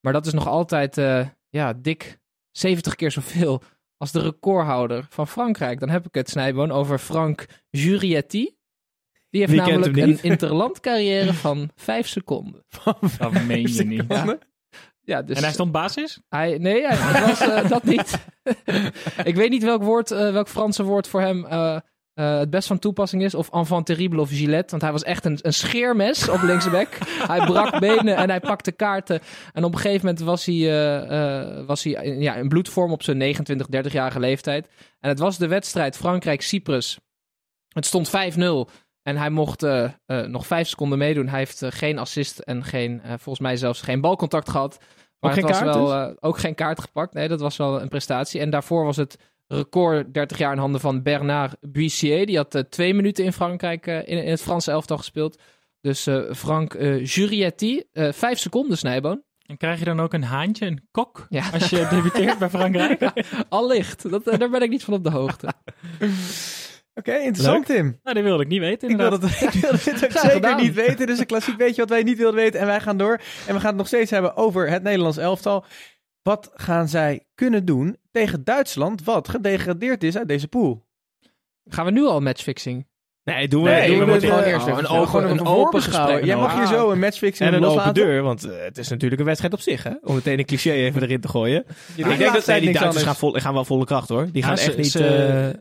[0.00, 2.18] Maar dat is nog altijd eh, ja, dik
[2.50, 3.62] 70 keer zoveel
[3.96, 5.80] als de recordhouder van Frankrijk.
[5.80, 8.56] Dan heb ik het, Snijboon, over Frank Jurietti.
[9.30, 10.22] Die heeft Wie namelijk een niet?
[10.22, 12.64] interlandcarrière van vijf seconden.
[13.18, 14.04] Dat meen je niet.
[14.08, 14.38] Ja.
[15.08, 16.20] Ja, dus En hij stond basis?
[16.28, 18.18] hij, nee, hij, het was eh, dat niet.
[19.30, 21.78] ik weet niet welk woord, eh, welk Franse woord voor hem eh,
[22.14, 23.34] het best van toepassing is.
[23.34, 24.70] Of enfant terrible of gilet.
[24.70, 26.88] Want hij was echt een, een scheermes op linksback.
[27.32, 29.20] hij brak benen en hij pakte kaarten.
[29.52, 33.16] En op een gegeven moment was hij, was hij in, ja, in bloedvorm op zijn
[33.16, 34.68] 29, 30-jarige leeftijd.
[35.00, 36.98] En het was de wedstrijd Frankrijk-Cyprus.
[37.68, 38.10] Het stond 5-0.
[39.08, 41.28] En hij mocht eh, eh, nog vijf seconden meedoen.
[41.28, 44.78] Hij heeft eh, geen assist en geen, eh, volgens mij zelfs geen balcontact gehad.
[45.20, 45.94] Maar geen het was kaart wel, dus?
[45.94, 47.12] eh, ook geen kaart gepakt.
[47.14, 48.40] Nee, dat was wel een prestatie.
[48.40, 49.16] En daarvoor was het
[49.46, 52.26] record 30 jaar in handen van Bernard Buissier.
[52.26, 55.38] Die had twee minuten in Frankrijk eh, in, in het Franse elftal gespeeld.
[55.80, 59.22] Dus eh, Frank eh Jurietti, eh, vijf seconden snijboon.
[59.46, 61.44] En krijg je dan ook een haantje, een kok, Ja.
[61.52, 63.10] als je debuteert bij Frankrijk?
[63.48, 65.48] Allicht, dat, daar ben ik niet van op de hoogte.
[66.98, 67.98] Oké, interessant Tim.
[68.02, 69.30] Nou, dat wilde ik niet weten Ik inderdaad.
[69.42, 70.60] ik wil dit ook Graag zeker gedaan.
[70.60, 71.06] niet weten.
[71.06, 72.60] Dus een klassiek beetje wat wij niet wilden weten.
[72.60, 73.20] En wij gaan door.
[73.46, 75.64] En we gaan het nog steeds hebben over het Nederlands elftal.
[76.22, 80.86] Wat gaan zij kunnen doen tegen Duitsland, wat gedegradeerd is uit deze pool?
[81.64, 82.87] Gaan we nu al matchfixing?
[83.34, 85.38] Nee, doen we, Nee, doen we we, moeten het gewoon eerst een even- open- een
[85.38, 88.58] een open gesprek Jij mag hier zo een matchfixing En een open deur, want eh,
[88.60, 89.90] het is natuurlijk een wedstrijd op zich, hè?
[90.02, 91.64] Om meteen een cliché even erin te gooien.
[91.96, 94.28] Ik denk de dat nee, die Duitsers gaan, vol, gaan wel volle kracht, hoor.
[94.32, 94.90] Die gaan Ja, echt ze, niet...
[94.90, 95.06] Ze,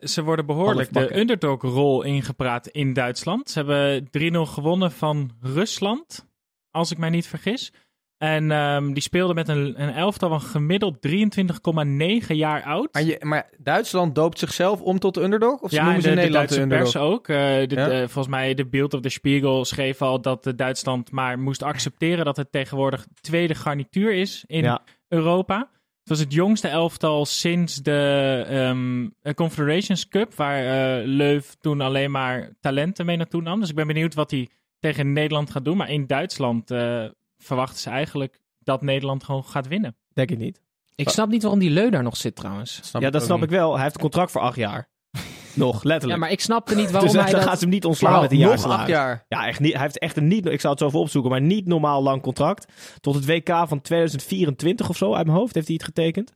[0.01, 3.49] eh, ze worden behoorlijk de underdog-rol ingepraat in Duitsland.
[3.49, 6.25] Ze hebben 3-0 gewonnen van Rusland,
[6.71, 7.71] als ik mij niet vergis.
[8.17, 12.93] En ehm, die speelde met een, een elftal van gemiddeld 23,9 jaar oud.
[12.93, 15.61] Maar, je, maar Duitsland doopt zichzelf om tot de underdog?
[15.61, 16.91] Of ja, noemen en ze de, de Nederland de Duitse underdog?
[16.91, 17.27] pers ook.
[17.27, 17.35] Eh,
[17.67, 17.89] de- Ja?
[17.89, 21.63] eh, volgens mij de Beeld of de Spiegel schreef al dat eh, Duitsland maar moest
[21.63, 24.81] accepteren dat het tegenwoordig tweede garnituur is in Ja.
[25.07, 25.57] Europa.
[25.99, 30.65] Het was het jongste elftal sinds de ehm, eh, Confederations Cup, waar
[30.99, 33.59] eh Leuf toen alleen maar talenten mee naartoe nam.
[33.59, 34.49] Dus ik ben benieuwd wat hij
[34.79, 35.77] tegen Nederland gaat doen.
[35.77, 37.05] Maar in Duitsland eh,
[37.47, 39.95] verwachten ze eigenlijk dat Nederland gewoon gaat winnen.
[40.13, 40.61] Denk ik niet.
[40.95, 42.79] Ik snap niet waarom die Leu daar nog zit trouwens.
[42.83, 43.45] Snap ja, dat snap niet.
[43.45, 43.73] ik wel.
[43.73, 44.89] Hij heeft een contract voor acht jaar.
[45.53, 46.19] Nog, Ja, letterlijk.
[46.19, 47.49] maar ik snapte niet waarom dus hij dan dat...
[47.49, 48.89] gaan ze hem niet ontslaan met een nog jaar acht salaris.
[48.89, 49.25] jaar.
[49.27, 49.73] Ja, echt niet.
[49.73, 52.21] Hij heeft echt een niet, ik zou het zo even opzoeken, maar niet normaal lang
[52.21, 52.73] contract.
[52.99, 56.31] Tot het WK van 2024 of zo uit mijn hoofd heeft hij het getekend.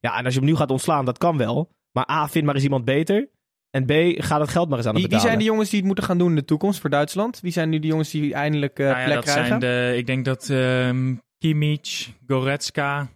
[0.00, 1.70] Ja, en als je hem nu gaat ontslaan, dat kan wel.
[1.92, 3.28] Maar A, vind maar eens iemand beter.
[3.76, 5.20] En B, ga dat geld maar eens aan hem Wie, wie betalen.
[5.26, 7.40] zijn de jongens die het moeten gaan doen in de toekomst voor Duitsland?
[7.40, 9.46] Wie zijn nu de jongens die eindelijk eh, Nou ja, plek dat krijgen?
[9.46, 13.08] zijn de, ik denk dat ehm Kimmich, Goretzka,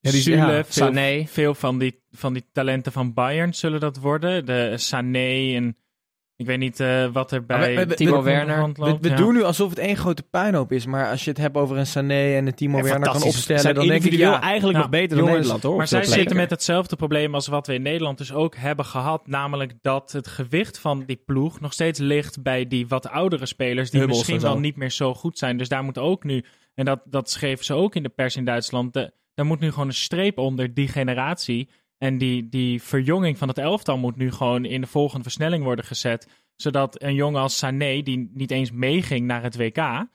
[0.00, 1.24] Ja, die- ja, veel, Sané.
[1.26, 4.46] veel van die, van die talenten van Bayern zullen dat worden.
[4.46, 5.76] De Sané en
[6.38, 8.58] ik weet niet eh, wat er bij we- we- Timo Werner.
[8.58, 9.16] rondloopt, We, we ja.
[9.16, 10.86] doen nu alsof het één grote puinhoop is.
[10.86, 13.60] Maar als je het hebt over een Sané en een Timo Ja, Werner kan opstellen,
[13.62, 14.40] Zijn dan denk ik individueel ja.
[14.40, 15.76] eigenlijk Ja, nog beter dan jongens, Nederland, hoor.
[15.76, 19.26] Maar zij zitten met hetzelfde probleem als wat we in Nederland dus ook hebben gehad.
[19.26, 23.90] Namelijk dat het gewicht van die ploeg nog steeds ligt bij die wat oudere spelers.
[23.90, 25.56] Die Hummels misschien wel niet meer zo goed zijn.
[25.56, 28.44] Dus daar moet ook nu, en dat, dat schreven ze ook in de pers in
[28.44, 28.92] Duitsland.
[28.92, 31.68] De, daar moet nu gewoon een streep onder die generatie.
[31.98, 35.84] En die, die verjonging van het elftal moet nu gewoon in de volgende versnelling worden
[35.84, 36.28] gezet.
[36.56, 40.06] Zodat een jongen als Sané, die niet eens meeging naar het WK.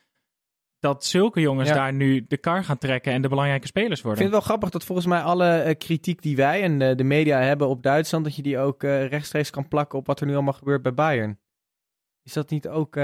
[0.80, 1.76] Dat zulke jongens Ja.
[1.76, 4.22] daar nu de kar gaan trekken en de belangrijke spelers Ik worden.
[4.22, 7.04] vind het wel grappig dat volgens mij alle eh, kritiek die wij en eh, de
[7.04, 10.26] media hebben op Duitsland, dat je die ook eh, rechtstreeks kan plakken op wat er
[10.28, 11.40] nu allemaal gebeurt bij Bayern.
[12.24, 12.96] Is dat niet ook...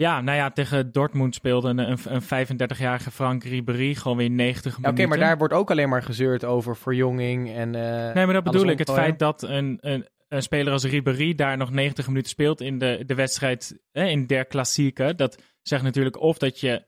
[0.00, 4.72] Ja, nou ja, tegen Dortmund speelde een, een, een 35-jarige Frank Ribéry gewoon weer 90
[4.72, 5.08] ja, Oké, minuten.
[5.08, 7.74] maar daar wordt ook alleen maar gezeurd over verjonging en...
[7.74, 8.78] eh, Nee, maar dat bedoel ik.
[8.78, 12.78] Het feit dat een, een, een speler als Ribéry daar nog 90 minuten speelt in
[12.78, 16.86] de, de wedstrijd hè, in der klassieke, dat zegt natuurlijk of dat je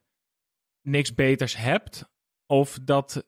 [0.83, 2.11] niks beters hebt,
[2.46, 3.27] of dat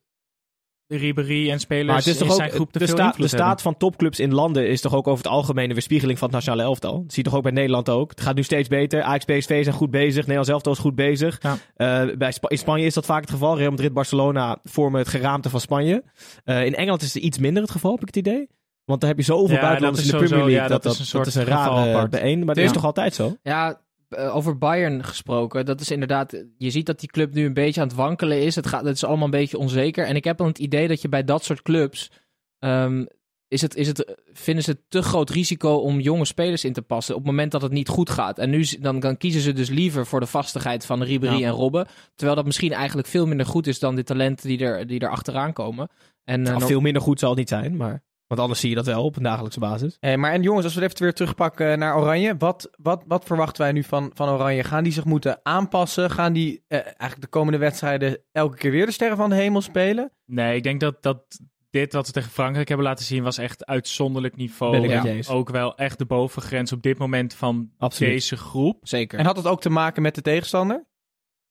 [0.87, 3.23] Ribéry en spelers Maar het is in toch zijn groep te de, veel sta- invloed
[3.31, 3.47] de hebben.
[3.47, 6.37] staat van topclubs in landen is toch ook over het algemeen een weerspiegeling van het
[6.37, 6.93] nationale elftal.
[7.03, 8.11] Dat zie je toch ook bij Nederland ook.
[8.11, 9.03] Het gaat nu steeds beter.
[9.03, 10.17] Ajax, PSV zijn goed bezig.
[10.21, 11.39] Nederlands elftal is goed bezig.
[11.43, 11.57] Ja.
[11.77, 13.57] Eh, bij in Spanje is dat vaak het geval.
[13.57, 16.03] Real Madrid, Barcelona vormen het geraamte van Spanje.
[16.45, 18.49] Eh, in Engeland is het iets minder het geval, heb ik het idee.
[18.85, 20.63] Want dan heb je zoveel Ja, buitenlanders in dat de Premier League.
[20.63, 22.11] ja, dat, dat is dat, een dat is soort een geval rare apart.
[22.11, 22.39] bijeen.
[22.39, 22.63] Maar dat Ja.
[22.65, 23.37] is toch altijd zo?
[23.43, 23.81] Ja,
[24.15, 25.67] eh, over Bayern gesproken.
[25.67, 26.45] Dat is inderdaad.
[26.59, 28.55] Je ziet dat die club nu een beetje aan het wankelen is.
[28.55, 30.07] Het, gaat, het is allemaal een beetje onzeker.
[30.07, 32.11] En ik heb dan het idee dat je bij dat soort clubs.
[32.59, 33.05] ehm,
[33.49, 36.83] is het, is het, vinden ze het te groot risico om jonge spelers in te
[36.83, 38.39] passen op het moment dat het niet goed gaat.
[38.39, 41.47] En nu dan, dan kiezen ze dus liever voor de vastigheid van Ribéry Ja.
[41.47, 41.87] en Robben.
[42.15, 45.11] Terwijl dat misschien eigenlijk veel minder goed is dan de talenten die er, die er
[45.11, 45.89] achteraan komen.
[46.25, 47.77] En, eh, Nou, veel minder goed zal het niet zijn.
[47.77, 48.03] Maar,
[48.35, 49.97] want anders zie je dat wel op een dagelijkse basis.
[50.01, 52.35] Hey, maar en jongens, als we het even weer terugpakken naar Oranje.
[52.39, 54.65] Wat, wat, wat verwachten wij nu van, van Oranje?
[54.65, 56.11] Gaan die zich moeten aanpassen?
[56.11, 59.61] Gaan die eh, eigenlijk de komende wedstrijden elke keer weer de Sterren van de Hemel
[59.61, 60.13] spelen?
[60.27, 61.23] Nee, ik denk dat, dat
[61.71, 64.89] dit wat we tegen Frankrijk hebben laten zien was echt uitzonderlijk niveau.
[64.89, 65.29] Eens.
[65.29, 68.13] ook wel echt de bovengrens op dit moment van Absoluut.
[68.13, 68.79] deze groep.
[68.83, 69.19] Zeker.
[69.19, 70.85] En had het ook te maken met de tegenstander?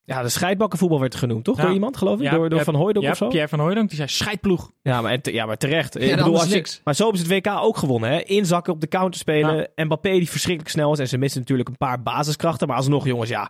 [0.05, 1.57] Ja, de scheidbakkenvoetbal werd genoemd, toch?
[1.57, 1.63] Ja.
[1.63, 2.23] Door iemand, geloof ik?
[2.23, 3.27] Ja, door door ja, Van Hooydonk ja, of zo?
[3.27, 4.71] Pierre van Hooydonk, die zei scheidploeg.
[4.81, 5.93] Ja, maar, te- ja, maar terecht.
[5.93, 8.09] Ja, Ik bedoel, is als je- maar zo hebben ze het WK ook gewonnen.
[8.09, 8.23] Hè?
[8.23, 9.69] Inzakken op de counter spelen.
[9.75, 10.99] Mbappé die verschrikkelijk snel is.
[10.99, 12.67] En ze missen natuurlijk een paar basiskrachten.
[12.67, 13.49] Maar alsnog, jongens, ja.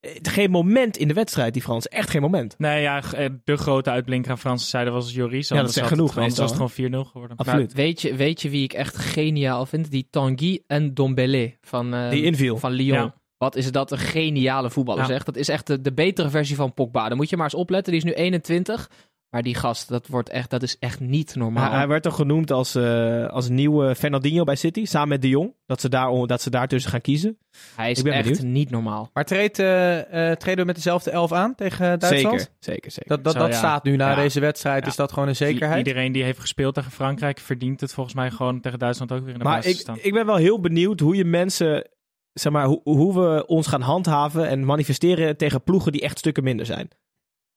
[0.00, 1.88] eh, Geen moment in de wedstrijd, die Frans.
[1.88, 2.54] Echt geen moment.
[2.58, 5.48] Nee, ja, eh, de grote uitblinker aan Franse zijde was Joris.
[5.48, 7.36] dat Anders zegt had het- genoeg Anders was het gewoon 4-0 geworden.
[7.36, 7.66] Absoluut.
[7.74, 9.90] Maar weet je, weet je wie ik echt geniaal vind?
[9.90, 12.56] Die Tanguy en Dombele van, eh, Die inviel.
[12.58, 13.12] van Lyon.
[13.44, 15.08] Wat is dat een geniale voetballer Ja.
[15.08, 15.24] zeg.
[15.24, 17.08] Dat is echt de, de betere versie van Pogba.
[17.08, 17.92] Dan moet je maar eens opletten.
[17.92, 18.90] Die is nu 21.
[19.30, 21.68] Maar die gast, dat, wordt echt, dat is echt niet normaal.
[21.68, 24.84] Hij, hij werd toch genoemd als, eh, als nieuwe Fernandinho bij City.
[24.84, 25.54] Samen met de Jong.
[25.66, 27.38] Dat ze, daar, dat ze daartussen gaan kiezen.
[27.76, 28.42] Hij is echt benieuwd.
[28.42, 29.10] niet normaal.
[29.12, 32.40] Maar treedt, eh, eh, treden we met dezelfde elf aan tegen Duitsland?
[32.40, 33.08] Zeker, zeker, zeker.
[33.08, 33.56] Dat, dat, Zo, dat ja.
[33.56, 34.16] staat nu na Ja.
[34.16, 34.82] deze wedstrijd.
[34.84, 34.88] Ja.
[34.90, 35.86] Is dat gewoon een I- zekerheid?
[35.86, 39.32] Iedereen die heeft gespeeld tegen Frankrijk verdient het volgens mij gewoon tegen Duitsland ook weer
[39.32, 39.98] in de Maar basis te ik, staan.
[40.02, 41.86] ik ben wel heel benieuwd hoe je mensen,
[42.34, 46.44] zeg maar, hoe, hoe we ons gaan handhaven en manifesteren tegen ploegen die echt stukken
[46.44, 46.88] minder zijn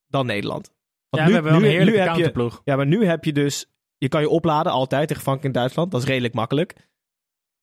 [0.08, 0.72] dan Nederland.
[1.10, 2.62] Want ja, we hebben wel een heerlijke heb je, counterploeg.
[2.63, 3.66] ja, maar nu heb je dus,
[3.98, 5.92] je kan je opladen altijd tegen Frankrijk en Duitsland.
[5.92, 6.76] Dat is redelijk makkelijk.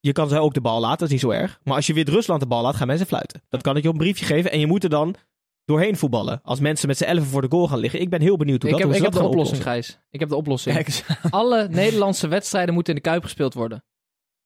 [0.00, 1.60] Je kan ze ook de bal laten, dat is niet zo erg.
[1.62, 3.42] Maar als je Wit-Rusland de bal laat, gaan mensen fluiten.
[3.48, 5.14] Dat kan ik je op een briefje geven en je moet er dan
[5.64, 6.40] doorheen voetballen.
[6.42, 8.00] Als mensen met z'n elfen voor de goal gaan liggen.
[8.00, 9.62] Ik ben heel benieuwd hoe Ik dat heb, hoe ik heb de oplossing.
[9.62, 9.98] Gijs.
[10.10, 10.86] Ik heb de oplossing.
[11.30, 13.84] Alle Nederlandse wedstrijden moeten in de Kuip gespeeld worden.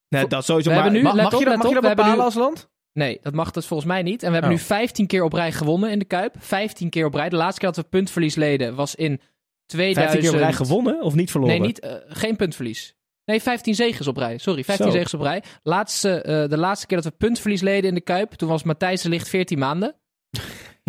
[0.08, 0.70] Nee, dat sowieso.
[0.70, 2.68] We maar, nu- mag op, je dat, mag je dat bepalen nu- als land?
[2.92, 4.22] Nee, dat mag dus volgens mij niet.
[4.22, 4.58] En we hebben Oh.
[4.58, 6.34] nu 15 keer op rij gewonnen in de Kuip.
[6.38, 7.28] 15 keer op rij.
[7.28, 9.20] De laatste keer dat we puntverlies leden was in
[9.66, 10.10] 2000...
[10.10, 11.58] 15 keer op rij gewonnen of niet verloren?
[11.58, 12.96] Nee, niet, eh, geen puntverlies.
[13.24, 14.38] Nee, 15 zegens op rij.
[14.38, 14.92] Sorry, 15 Zo.
[14.92, 15.42] zegens op rij.
[15.62, 19.02] Laatste, eh, de laatste keer dat we puntverlies leden in de Kuip, toen was Matthijs
[19.02, 19.94] de Ligt 14 maanden.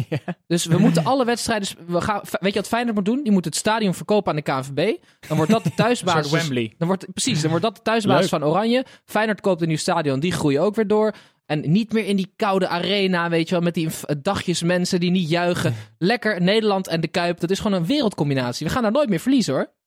[0.47, 1.67] Dus we moeten alle wedstrijden...
[1.87, 3.23] We gaan, weet je wat Feyenoord moet doen?
[3.23, 4.97] Die moet het stadion verkopen aan de KNVB.
[5.27, 6.31] Dan wordt dat de Een soort thuisbasis...
[6.31, 6.73] Wembley.
[6.77, 8.85] Dan wordt, precies, dan wordt dat de thuisbasis van Oranje.
[9.05, 11.13] Feyenoord koopt een nieuw stadion, die groeien ook weer door.
[11.45, 14.99] En niet meer in die koude arena, weet je wel, met die v- dagjes mensen
[14.99, 15.75] die niet juichen.
[15.97, 18.67] Lekker Nederland en de Kuip, dat is gewoon een wereldcombinatie.
[18.67, 19.77] We gaan daar nooit meer verliezen hoor.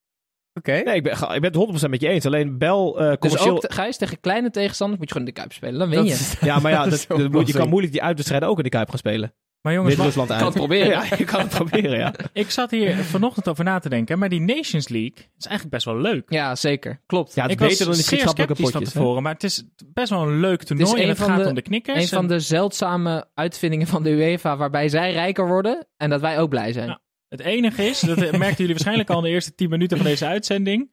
[0.55, 0.73] Oké.
[0.85, 2.27] Nee, ik ben, ik ben het 100% met je eens.
[2.27, 3.55] Alleen Bel eh Dus commercieel...
[3.55, 5.79] ook, Gijs, tegen kleine tegenstanders moet je gewoon in de Kuip spelen.
[5.79, 6.31] Dan win je.
[6.41, 8.99] Ja, maar ja, dat, moet- je kan moeilijk die uitwedstrijden ook in de Kuip gaan
[8.99, 9.35] spelen.
[9.63, 10.27] Maar jongens, uit.
[10.27, 10.89] kan het proberen.
[11.09, 12.15] Ja, je kan het proberen, ja.
[12.33, 14.19] ik zat hier vanochtend over na te denken.
[14.19, 16.25] Maar die Nations League is eigenlijk best wel leuk.
[16.31, 17.01] Ja, zeker.
[17.07, 17.35] Klopt.
[17.35, 18.93] Ja, het ik is beter was dan die zeer van potjes.
[18.95, 19.21] hè?
[19.21, 20.93] Maar het is best wel een leuk toernooi.
[20.97, 22.03] een en het gaat de- om de knikkers.
[22.03, 26.21] Een van En de zeldzame uitvindingen van de UEFA waarbij zij rijker worden en dat
[26.21, 26.89] wij ook blij zijn.
[26.89, 27.01] Ja.
[27.29, 30.27] Het enige is, dat merkten jullie waarschijnlijk al in de eerste 10 minuten van deze
[30.27, 30.91] uitzending.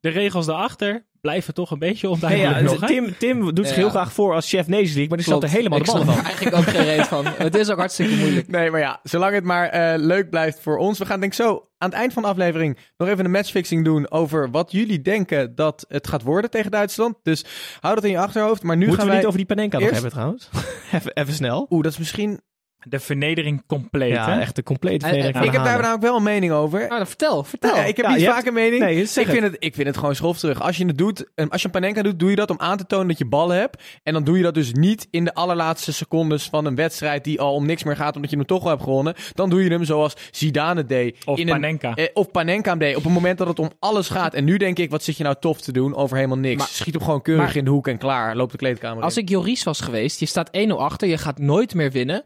[0.00, 2.80] De regels daarachter blijven toch een beetje onduidelijk ja, nog.
[2.80, 2.86] hè?
[2.86, 3.82] Tim, Tim doet zich Ja.
[3.82, 6.24] heel graag voor als chef Nations League, maar die snapt er helemaal de ballen van.
[6.24, 7.26] eigenlijk ook geen reet van.
[7.46, 8.48] Het is ook hartstikke moeilijk.
[8.48, 10.98] Nee, maar ja, zolang het maar eh, leuk blijft voor ons.
[10.98, 13.84] We gaan denk ik zo aan het eind van de aflevering nog even een matchfixing
[13.84, 17.16] doen over wat jullie denken dat het gaat worden tegen Duitsland.
[17.22, 17.44] Dus
[17.80, 18.62] hou dat in je achterhoofd.
[18.62, 19.16] Maar nu Moeten gaan we wij...
[19.20, 20.48] niet over die Panenka nog eerst- hebben trouwens?
[20.92, 21.66] even, even snel.
[21.70, 22.40] Oeh, dat is misschien...
[22.88, 24.10] De vernedering compleet.
[24.12, 24.40] Ja, hè?
[24.40, 25.82] echt een complete vernedering en- ik de heb daar hanen.
[25.82, 26.78] namelijk wel een mening over.
[26.78, 27.70] Nou, dan vertel, vertel.
[27.70, 28.82] Nou ja, ik heb Ja, niet vaak hebt- een mening.
[28.82, 30.60] Nee, zeg ik, vind het, ik vind het gewoon schof terug.
[30.62, 32.76] Als je het doet, eh, als je een panenka doet, doe je dat om aan
[32.76, 33.82] te tonen dat je ballen hebt.
[34.02, 37.40] En dan doe je dat dus niet in de allerlaatste secondes van een wedstrijd die
[37.40, 39.14] al om niks meer gaat, omdat je hem toch al hebt gewonnen.
[39.34, 41.16] Dan doe je hem zoals Zidane deed.
[41.24, 41.94] Of in een- Panenka.
[41.94, 42.96] eh, of Panenka deed.
[42.96, 44.34] Op het moment dat het om alles gaat.
[44.34, 46.58] En nu denk ik, wat zit je nou tof te doen over helemaal niks.
[46.58, 48.36] Maar- Schiet hem gewoon keurig maar- in de hoek en klaar.
[48.36, 49.22] Loop de kleedkamer Als in.
[49.22, 52.22] ik Joris was geweest, je staat 1-0 achter, je gaat nooit meer winnen.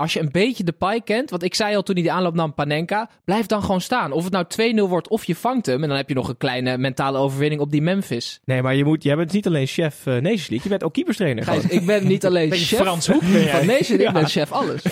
[0.00, 2.34] Als je een beetje de paai kent, want ik zei al toen hij de aanloop
[2.34, 4.12] nam Panenka, blijf dan gewoon staan.
[4.12, 6.36] Of het nou 2-0 wordt of je vangt hem en dan heb je nog een
[6.36, 8.40] kleine mentale overwinning op die Memphis.
[8.44, 10.92] Nee, maar je, moet, jij bent niet alleen chef eh, Nations League, je bent ook
[10.92, 11.44] keeperstrainer.
[11.44, 14.52] Gijs, ik ben niet alleen Beetje chef Frans Hoek ben van Nation, ik ben chef
[14.52, 14.82] alles.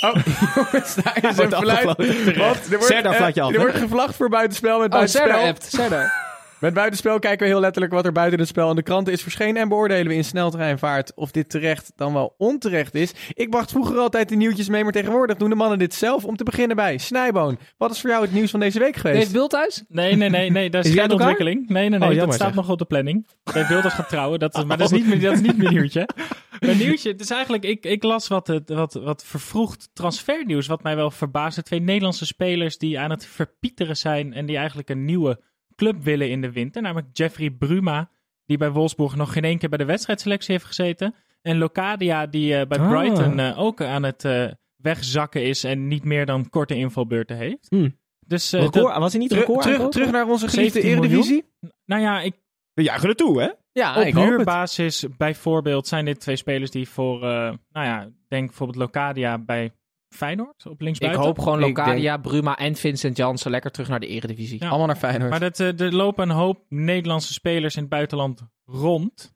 [0.00, 0.14] Oh,
[0.54, 1.98] jongens, daar is een fluit.
[1.98, 5.38] er wordt, eh, fluit je af, er wordt gevlacht voor buitenspel met Oh, buitenspel.
[5.38, 6.35] Appt, Serdar.
[6.60, 9.22] Met buitenspel kijken we heel letterlijk wat er buiten het spel in de kranten is
[9.22, 13.12] verschenen en beoordelen we in sneltreinvaart of dit terecht dan wel onterecht is.
[13.34, 16.24] Ik bracht vroeger altijd de nieuwtjes mee, maar tegenwoordig doen de mannen dit zelf.
[16.24, 17.58] Om te beginnen bij Snijboon.
[17.76, 19.20] Wat is voor jou het nieuws van deze week geweest?
[19.20, 19.84] Dave Bulthuis?
[19.88, 21.68] Nee, nee, nee, nee, dat is, Is geen ontwikkeling.
[21.68, 22.56] Nee, nee, nee, Oh, dat jammer staat zeg.
[22.56, 23.26] nog op de planning.
[23.52, 25.72] Bij Wilders gaat trouwen, dat is, maar dat is niet, meer- dat is niet mijn
[25.74, 26.08] nieuwtje.
[26.60, 30.82] Mijn nieuwtje, het is eigenlijk, ik, ik las wat, het- wat, wat vervroegd transfernieuws, wat
[30.82, 31.62] mij wel verbaasde.
[31.62, 35.40] Twee Nederlandse spelers die aan het verpieteren zijn en die eigenlijk een nieuwe
[35.76, 36.82] club willen in de winter.
[36.82, 38.10] Namelijk Jeffrey Bruma,
[38.46, 41.14] die bij Wolfsburg nog geen één keer bij de wedstrijdselectie heeft gezeten.
[41.42, 42.88] En Locadia, die eh, bij Ah.
[42.90, 47.66] Brighton eh, ook aan het eh, wegzakken is en niet meer dan korte invalbeurten heeft.
[47.68, 47.98] Hmm.
[48.26, 51.22] Dus eh, Record, dat- was hij niet record terug, terug naar onze geliefde 17 miljoen?
[51.22, 51.44] Eredivisie.
[51.84, 52.34] nou ja, ik,
[52.74, 53.50] We juichen er toe, hè?
[53.72, 54.32] Ja, op ik hoop het.
[54.34, 57.28] huurbasis bijvoorbeeld zijn dit twee spelers die voor, eh,
[57.72, 59.72] nou ja, denk bijvoorbeeld Locadia bij
[60.08, 61.22] Feyenoord op Ik linksbuiten.
[61.22, 64.60] hoop gewoon Ik Locadia, Bruma en Vincent Jansen lekker terug naar de eredivisie.
[64.62, 64.68] Ja.
[64.68, 65.30] Allemaal naar Feyenoord.
[65.30, 69.34] Maar dat, eh, er lopen een hoop Nederlandse spelers in het buitenland rond.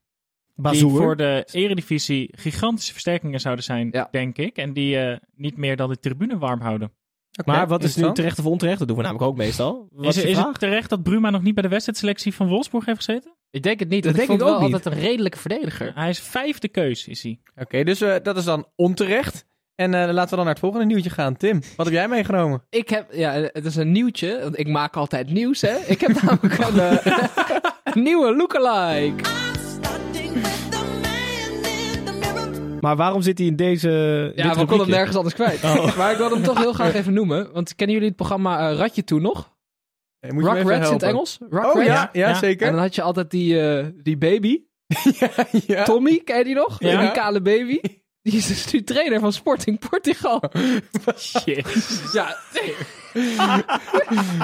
[0.54, 4.08] Die voor de eredivisie gigantische versterkingen zouden zijn, Ja.
[4.10, 4.56] denk ik.
[4.56, 6.92] En die eh, niet meer dan de tribune warm houden.
[7.44, 8.78] Maar wat is nu terecht of onterecht?
[8.78, 9.88] Dat doen we namelijk ook meestal.
[9.92, 13.34] Wat Is, het terecht dat Bruma nog niet bij de wedstrijdselectie van Wolfsburg heeft gezeten?
[13.50, 14.74] Ik denk het niet, Dat ik denk vond ik wel ook niet.
[14.74, 15.92] altijd een redelijke verdediger.
[15.94, 17.40] Hij is vijfde keus, is hij.
[17.56, 19.46] Oké, dus eh, dat is dan onterecht.
[19.80, 21.36] En eh, laten we dan naar het volgende nieuwtje gaan.
[21.36, 22.62] Tim, wat heb jij meegenomen?
[22.70, 25.76] Ik heb, ja, het is een nieuwtje, want ik maak altijd nieuws, hè.
[25.86, 27.06] Ik heb namelijk een, eh,
[27.84, 29.24] een nieuwe lookalike.
[32.80, 33.88] Maar waarom zit hij in deze...
[34.34, 35.62] Ja, we konden hem nergens anders kwijt.
[35.96, 39.04] Maar ik wilde hem toch heel graag even noemen, want kennen jullie het programma Ratje
[39.04, 39.52] toen nog?
[40.20, 41.08] Eh, moet je me Rock even Rats in het helpen?
[41.08, 41.38] Engels?
[41.50, 41.86] Rock Oh Rats?
[41.86, 42.34] ja, ja, Ja.
[42.34, 42.66] zeker.
[42.66, 44.62] En dan had je altijd die, eh, die baby,
[45.66, 45.82] ja.
[45.82, 46.76] Tommy, ken je die nog?
[46.80, 47.00] Ja.
[47.00, 47.80] Die kale baby.
[48.22, 50.42] Die is dus nu trainer van Sporting Portugal.
[51.18, 51.66] Shit.
[52.12, 52.74] Ja, nee.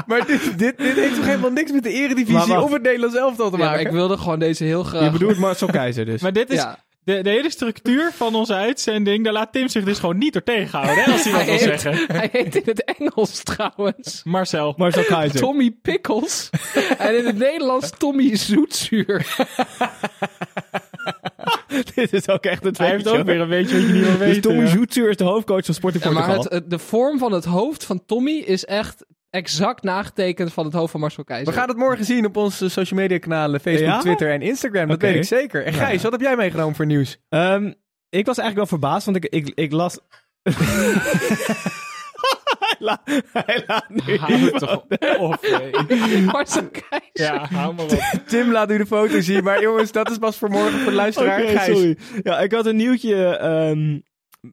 [0.06, 3.50] Maar dit, dit, dit heeft toch helemaal niks met de eredivisie of het Nederlands elftal
[3.50, 3.86] te Ja, maar maken?
[3.86, 5.04] ik wilde gewoon deze heel graag...
[5.04, 6.20] Je bedoelt Marcel Keizer dus.
[6.22, 6.84] Maar dit is Ja.
[7.04, 9.24] de, de hele structuur van onze uitzending.
[9.24, 11.80] Daar laat Tim zich dus gewoon niet door tegenhouden, hè, als hij wat wil heet-
[11.80, 12.06] zeggen.
[12.16, 14.74] Hij heet in het Engels trouwens Marcel.
[14.76, 15.40] Marcel Keizer.
[15.40, 16.50] Tommy Pickles.
[16.98, 19.26] en in het Nederlands Tommy Zoetzuur.
[21.94, 24.10] Dit is ook echt een Hij heeft ook weer een beetje wat je niet wil
[24.10, 24.42] Dus weten.
[24.42, 24.66] Tommy ja.
[24.68, 26.44] Zoetzuur is de hoofdcoach van Sporting Ja, maar Portugal.
[26.52, 30.74] het, het- de vorm van het hoofd van Tommy is echt, exact nagetekend van het
[30.74, 31.52] hoofd van Marcel Keizer.
[31.52, 33.98] We gaan het morgen zien op onze social media kanalen, Facebook, Ja?
[33.98, 34.88] Twitter en Instagram.
[34.88, 35.64] Dat weet ik zeker.
[35.64, 37.18] En Gijs, wat heb jij meegenomen voor nieuws?
[37.28, 37.72] Ehm,
[38.08, 39.98] ik was eigenlijk wel verbaasd, want ik, ik, ik las...
[42.78, 43.00] hij, la,
[43.32, 44.76] hij laat nu Hou het toch
[45.18, 45.46] op.
[45.88, 46.20] nee.
[46.22, 47.10] Marcel Keizer.
[47.12, 48.22] Ja, hou maar op.
[48.26, 49.44] Tim laat u de foto zien.
[49.44, 51.40] Maar jongens, dat is pas voor morgen voor de luisteraar.
[51.40, 51.64] Gijs.
[51.64, 51.96] sorry.
[52.22, 53.98] Ja, ik had een nieuwtje ehm,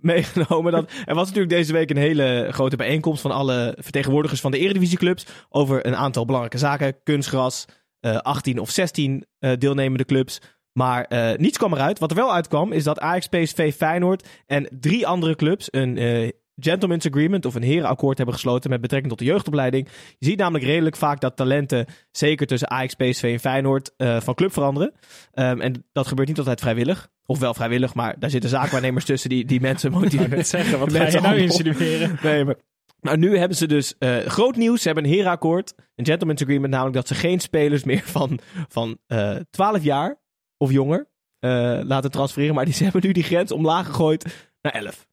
[0.01, 0.71] meegenomen.
[0.71, 4.57] Dat, er was natuurlijk deze week een hele grote bijeenkomst van alle vertegenwoordigers van de
[4.57, 7.03] eredivisieclubs over een aantal belangrijke zaken.
[7.03, 7.65] Kunstgras,
[7.99, 10.39] eh 18 of 16 eh, deelnemende clubs.
[10.73, 11.99] Maar eh, niets kwam eruit.
[11.99, 16.29] Wat er wel uitkwam is dat Ajax, PSV, Feyenoord en drie andere clubs een eh,
[16.55, 19.87] gentleman's agreement of een herenakkoord hebben gesloten met betrekking tot de jeugdopleiding.
[20.17, 24.33] Je ziet namelijk redelijk vaak dat talenten, zeker tussen Ajax, PSV en Feyenoord, eh, van
[24.33, 24.93] club veranderen.
[25.31, 27.11] Ehm, en dat gebeurt niet altijd vrijwillig.
[27.25, 30.45] Of wel vrijwillig, maar daar zitten zaakwaarnemers tussen die, die mensen motiveren.
[30.45, 32.17] zeggen, wat ga Mensen je nou insinueren?
[32.23, 32.55] Nee, maar...
[33.01, 34.81] Nou, nu hebben ze dus eh, groot nieuws.
[34.81, 38.97] Ze hebben een herenakkoord, een gentleman's agreement, namelijk dat ze geen spelers meer van, van
[39.07, 40.21] eh 12 jaar
[40.57, 41.07] of jonger
[41.39, 42.55] eh, laten transfereren.
[42.55, 45.07] Maar die, ze hebben nu die grens omlaag gegooid naar 11.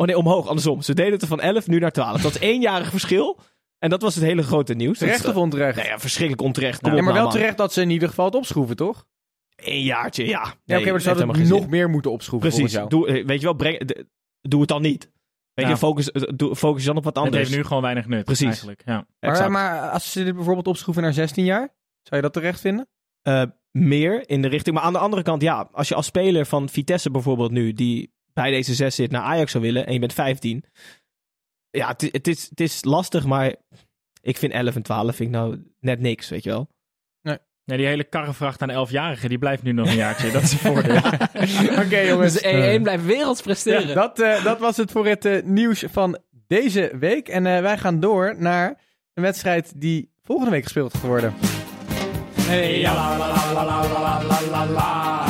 [0.00, 0.82] Oh nee, omhoog, andersom.
[0.82, 2.22] Ze deden het er van 11 nu naar 12.
[2.22, 3.38] Dat is éénjarig verschil.
[3.78, 4.98] En dat was het hele grote nieuws.
[4.98, 5.76] Terecht Dat of is, onterecht?
[5.76, 6.80] Nee, ja, verschrikkelijk onterecht.
[6.80, 7.40] Kom ja, op maar nou, wel man.
[7.40, 9.06] terecht dat ze in ieder geval het opschroeven, toch?
[9.56, 10.54] Eén jaartje, ja.
[10.64, 11.70] Ja, oké, maar ze het geen nog zin.
[11.70, 12.78] meer moeten opschroeven Precies.
[12.88, 14.06] Doe, eh, weet je wel, breng, de-
[14.40, 15.10] doe het dan niet.
[15.54, 15.70] Weet Ja.
[15.70, 17.42] je, focus, eh, focus je dan op wat Het anders.
[17.42, 18.24] heeft nu gewoon weinig nut.
[18.24, 18.46] Precies.
[18.46, 18.82] Eigenlijk.
[18.84, 19.06] Ja.
[19.20, 19.50] Maar, Exact.
[19.50, 21.68] maar als ze dit bijvoorbeeld opschroeven naar 16 jaar,
[22.02, 22.88] zou je dat terecht vinden?
[23.22, 24.74] Eh, meer in de richting.
[24.76, 28.12] Maar aan de andere kant, ja, als je als speler van Vitesse bijvoorbeeld nu, die
[28.32, 30.64] bij deze zes zit, naar Ajax zou willen en je bent 15.
[31.70, 33.54] Ja, het, het, is, het is lastig, maar
[34.20, 36.68] ik vind 11 en 12 vind ik nou net niks, weet je wel.
[37.70, 40.30] Nee, die hele karrevracht aan 11-jarigen, die blijft nu nog een jaartje.
[40.30, 40.96] Dat is een voordeel.
[41.84, 42.32] Oké jongens.
[42.32, 43.88] Dus de 1-1 blijft werelds presteren.
[43.88, 47.28] Ja, dat, eh, dat was het voor het eh, nieuws van deze week.
[47.28, 48.68] En eh, wij gaan door naar
[49.14, 51.34] een wedstrijd die volgende week gespeeld gaat worden.
[52.40, 55.29] Hey, ja, la, la, la,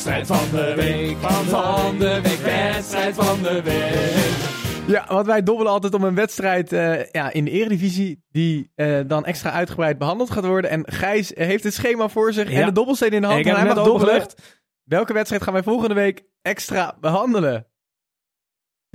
[0.00, 4.86] Wedstrijd van de week, van, van de week, wedstrijd van de week.
[4.86, 9.00] Ja, want wij dobbelen altijd om een wedstrijd eh, ja, in de Eredivisie die eh,
[9.06, 10.70] dan extra uitgebreid behandeld gaat worden.
[10.70, 13.46] En Gijs heeft het schema voor zich en de dobbelsteen in de hand.
[13.46, 14.60] En hij mag opengelegd.
[14.82, 17.66] Welke wedstrijd gaan wij volgende week extra behandelen?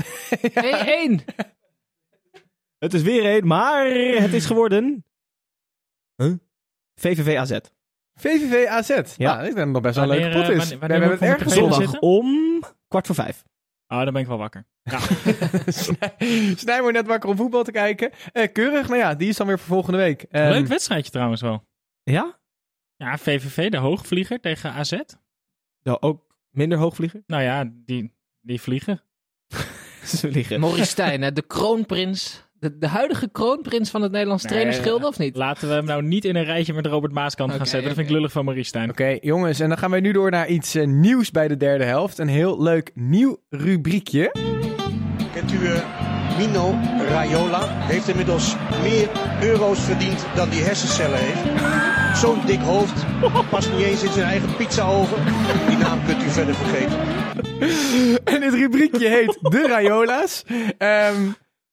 [0.01, 0.05] 1-1.
[2.77, 3.85] Het is weer één, maar
[4.21, 5.05] het is geworden...
[6.15, 6.33] Huh?
[6.95, 7.59] VVV AZ.
[8.19, 8.87] VVV AZ.
[8.89, 9.37] Ja, Ja.
[9.39, 10.69] ik denk dat het nog best wel een leuke pot eh, is.
[10.69, 11.73] we hebben het ik erg op de gezocht.
[11.75, 11.99] zitten?
[11.99, 13.43] Zondag om kwart voor vijf.
[13.87, 14.65] Oh, dan ben ik wel wakker.
[14.83, 14.99] Ja.
[16.55, 18.11] Snij- net wakker om voetbal te kijken.
[18.31, 20.21] Eh, keurig, nou ja, die is dan weer voor volgende week.
[20.23, 21.67] Ehm, Leuk wedstrijdje trouwens wel.
[22.03, 22.39] Ja?
[22.95, 24.99] Ja, VVV, de hoogvlieger tegen AZ.
[25.83, 27.23] Nou, ook minder hoogvlieger?
[27.27, 29.01] Nou ja, die, die vliegen.
[30.03, 30.59] Ze liggen.
[30.59, 32.44] Maurice Stijn, hè, de kroonprins.
[32.65, 35.35] De, de huidige kroonprins van het Nederlands Nee, trainersgilde, of niet?
[35.35, 37.87] Laten we hem nou niet in een rijtje met Robert Maaskant gaan Oké, zetten.
[37.87, 38.89] Dat vind ik lullig van Maurice Stijn.
[38.89, 41.83] Oké, jongens, en dan gaan wij nu door naar iets eh, nieuws bij de derde
[41.83, 42.17] helft.
[42.17, 44.31] Een heel leuk nieuw rubriekje.
[45.33, 46.75] Kent u eh, Mino
[47.07, 47.67] Raiola?
[47.69, 49.09] Heeft inmiddels meer
[49.41, 51.43] euro's verdiend dan die hersencellen heeft.
[52.17, 53.05] Zo'n dik hoofd,
[53.49, 55.17] past niet eens in zijn eigen pizzaoven.
[55.67, 56.97] Die naam kunt u verder vergeten.
[58.23, 60.43] En dit rubriekje heet De Raiola's.
[60.77, 61.15] Ehm,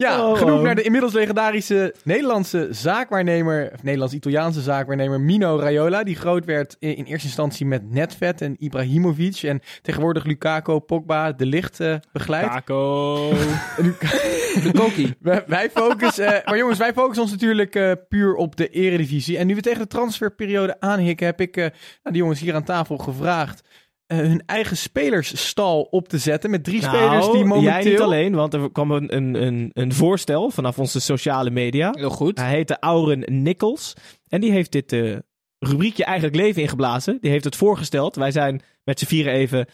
[0.03, 0.65] ja, Oh, genoemd oh.
[0.65, 6.03] naar de inmiddels legendarische Nederlandse zaakwaarnemer, of Nederlands-Italiaanse zaakwaarnemer Mino Raiola.
[6.05, 9.43] Die groot werd in, in eerste instantie met Netvet en Ibrahimovic.
[9.43, 12.53] En tegenwoordig Lukaku, Pogba, De Licht eh begeleidt.
[12.53, 13.31] Taco.
[14.63, 15.15] De Koki.
[15.21, 19.39] Wij, wij focussen, eh, maar jongens, wij focussen ons natuurlijk eh, puur op de eredivisie.
[19.39, 22.65] En nu we tegen de transferperiode aanhikken, heb ik eh, nou, die jongens hier aan
[22.65, 23.63] tafel gevraagd
[24.07, 26.51] hun eigen spelersstal op te zetten.
[26.51, 27.71] Met drie spelers die momenteel...
[27.71, 31.51] Nou, Jij niet alleen, want er kwam een, een, een, een voorstel vanaf onze sociale
[31.51, 31.91] media.
[31.93, 32.39] Heel goed.
[32.39, 33.95] Hij heette Auren Nichols.
[34.29, 35.17] En die heeft dit eh,
[35.59, 37.19] rubriekje eigenlijk leven ingeblazen.
[37.21, 38.17] Die heeft het voorgesteld.
[38.17, 39.67] Wij zijn met z'n vieren even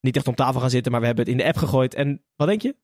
[0.00, 1.94] niet echt om tafel gaan zitten, maar we hebben het in de app gegooid.
[1.94, 2.76] En wat denk je?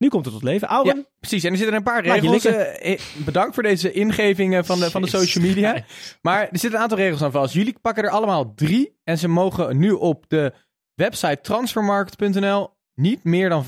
[0.00, 0.68] Nu komt het tot leven.
[0.68, 1.44] Auren, Ja, precies.
[1.44, 2.44] En er zitten een paar Laat regels.
[2.44, 5.84] eh, bedankt voor deze ingevingen van de, van de social media.
[6.22, 7.54] Maar er zitten een aantal regels aan vast.
[7.54, 8.98] Jullie pakken er allemaal drie.
[9.04, 10.52] En ze mogen nu op de
[10.94, 13.64] website transfermarkt.nl niet meer dan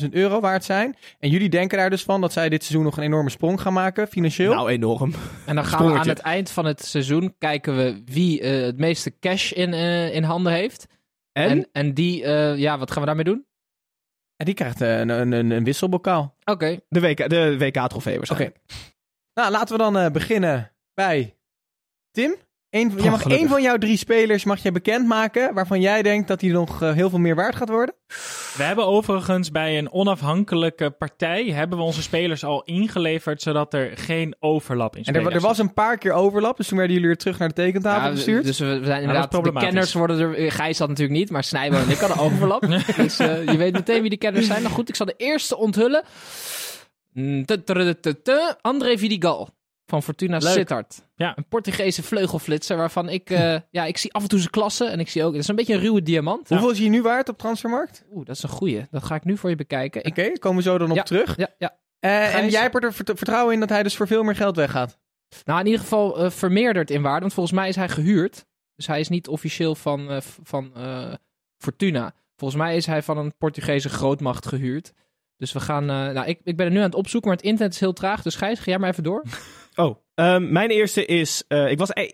[0.00, 0.96] 500.000 euro waard zijn.
[1.18, 3.72] En jullie denken daar dus van dat zij dit seizoen nog een enorme sprong gaan
[3.72, 4.54] maken, financieel.
[4.54, 5.12] nou enorm.
[5.46, 8.78] En dan gaan we aan het eind van het seizoen kijken we wie eh, het
[8.78, 10.86] meeste cash in, eh, in handen heeft.
[11.32, 11.48] En?
[11.50, 13.45] En, en die, ja, wat gaan we daarmee doen?
[14.36, 16.36] En die krijgt eh, een, een, een, wisselbokaal.
[16.44, 16.80] Oké.
[16.88, 18.58] de, WK, de WK-trofee waarschijnlijk.
[19.34, 21.36] Nou, laten we dan eh, beginnen bij
[22.10, 22.36] Tim.
[22.76, 23.32] Eén, Oh, jij mag gelukkig.
[23.32, 26.92] één van jouw drie spelers mag je bekendmaken waarvan jij denkt dat hij nog eh,
[26.92, 27.94] heel veel meer waard gaat worden.
[28.56, 33.90] We hebben overigens bij een onafhankelijke partij hebben we onze spelers al ingeleverd, zodat er
[33.94, 37.10] geen overlap in En er, er was een paar keer overlap, dus toen werden jullie
[37.10, 38.44] weer terug naar de tekentafel Ja, gestuurd.
[38.44, 40.52] Dus we, we zijn inderdaad, de kenners worden er...
[40.52, 42.60] Gijs had natuurlijk niet, maar Snijbo en ik hadden overlap.
[42.96, 44.62] dus eh, je weet meteen wie de kenners zijn.
[44.62, 46.04] Nou goed, ik zal de eerste onthullen.
[47.12, 47.44] Mm.
[48.60, 49.55] André Vidigal
[49.86, 50.52] van Fortuna Leuk.
[50.52, 51.02] Sittard.
[51.14, 51.32] Ja.
[51.36, 53.30] Een Portugese vleugelflitser waarvan ik...
[53.30, 55.32] eh, ja, ik zie af en toe zijn klasse en ik zie ook...
[55.32, 56.48] Het is een beetje een ruwe diamant.
[56.48, 58.04] Hoeveel is hij nu waard op transfermarkt?
[58.12, 58.86] Oeh, dat is een goeie.
[58.90, 60.04] Dat ga ik nu voor je bekijken.
[60.04, 61.02] Ik, Oké, komen we zo dan op Ja.
[61.02, 61.36] terug.
[61.36, 61.76] ja, ja.
[61.98, 62.52] Eh, en Gijs?
[62.52, 64.98] jij hebt er vert- vertrouwen in dat hij dus voor veel meer geld weggaat?
[65.44, 67.20] Nou, in ieder geval eh, vermeerderd in waarde.
[67.20, 68.44] Want volgens mij is hij gehuurd.
[68.76, 71.12] Dus hij is niet officieel van, eh, van eh,
[71.58, 72.14] Fortuna.
[72.36, 74.92] Volgens mij is hij van een Portugese grootmacht gehuurd.
[75.36, 75.82] Dus we gaan...
[75.82, 77.92] eh, nou, ik, ik ben er nu aan het opzoeken, maar het internet is heel
[77.92, 78.22] traag.
[78.22, 79.24] Dus Gijs, ga jij maar even door.
[79.76, 81.44] Oh, ehm, mijn eerste is...
[81.48, 82.10] eh, ik was e-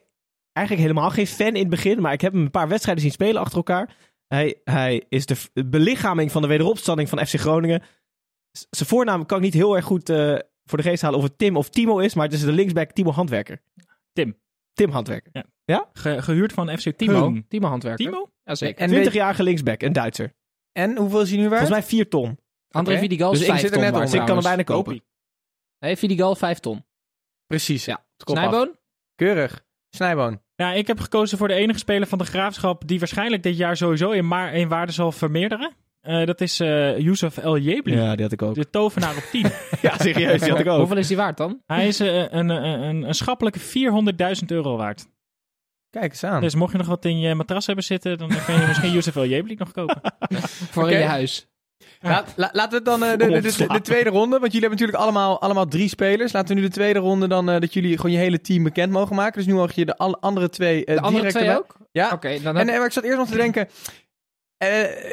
[0.52, 3.12] eigenlijk helemaal geen fan in het begin, maar ik heb hem een paar wedstrijden zien
[3.12, 3.96] spelen achter elkaar.
[4.26, 5.36] Hij, hij is de
[5.66, 7.82] belichaming van de wederopstanding van FC Groningen.
[8.70, 11.38] Zijn voornaam kan ik niet heel erg goed eh, voor de geest halen of het
[11.38, 13.62] Tim of Timo is, maar het is de linksback Timo Handwerker.
[14.12, 14.38] Tim.
[14.72, 15.30] Tim Handwerker.
[15.92, 17.34] Ge- gehuurd van FC Timo.
[17.48, 18.04] Timo Handwerker.
[18.04, 18.30] Timo?
[18.44, 18.82] Jazeker.
[18.90, 20.34] En 20-jarige linksback, een Duitser.
[20.72, 21.60] En hoeveel is hij nu waard?
[21.60, 22.38] Volgens mij 4 ton.
[22.70, 23.02] André Oké.
[23.02, 24.10] Vidigal is Dus ik 5 zit er ton net onder.
[24.10, 25.02] Dus ik kan hem bijna kopen.
[25.78, 26.84] Nee, Vidigal 5 ton.
[27.53, 27.84] Precies.
[27.84, 28.05] Ja.
[28.16, 28.36] Af.
[28.36, 28.76] Snijboon?
[29.14, 29.64] Keurig.
[29.90, 30.40] Snijboon.
[30.55, 33.76] Ja, ik heb gekozen voor de enige speler van de graafschap die waarschijnlijk dit jaar
[33.76, 35.72] sowieso in, maar in waarde zal vermeerderen.
[36.00, 37.96] Eh, dat is eh Youssef El Jebli.
[37.96, 38.55] Ja, die had ik ook.
[38.55, 39.42] De tovenaar op 10.
[39.82, 40.78] Ja, serieus, die had ik ook.
[40.78, 41.62] Hoeveel is die waard dan?
[41.66, 45.07] Hij is eh, een, een, een, een schappelijke 400.000 euro waard.
[45.90, 46.40] Kijk eens aan.
[46.40, 49.16] Dus mocht je nog wat in je matras hebben zitten, dan kun je misschien Youssef
[49.16, 50.00] El Jebli nog kopen.
[50.70, 51.46] Voor in je huis.
[52.03, 54.68] La- la- laten we het dan eh, de, de, de, de tweede ronde, want jullie
[54.68, 56.32] hebben natuurlijk allemaal, allemaal drie spelers.
[56.32, 58.92] Laten we nu de tweede ronde dan, eh, dat jullie gewoon je hele team bekend
[58.92, 59.36] mogen maken.
[59.38, 61.76] Dus nu mag je de al- andere twee eh, De andere direct twee erbij- ook?
[61.92, 62.11] Ja.
[62.12, 63.68] Oké, dan En ik zat eerst nog te denken,
[64.57, 64.68] eh,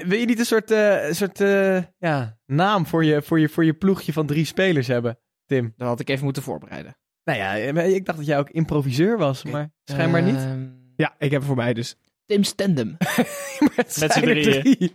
[0.05, 3.65] wil je niet een soort, eh, soort eh, ja, naam voor je, voor, je, voor
[3.65, 5.73] je ploegje van drie spelers hebben, Tim?
[5.77, 6.97] dat had ik even moeten voorbereiden.
[7.23, 10.35] Nou ja, ik dacht dat jij ook improviseur was, maar schijnbaar niet.
[10.35, 11.95] Ehm, Ja, ik heb hem voor mij dus.
[12.25, 12.97] Tim Stendem.
[13.75, 14.61] Met z'n er drieën.
[14.61, 14.93] drie.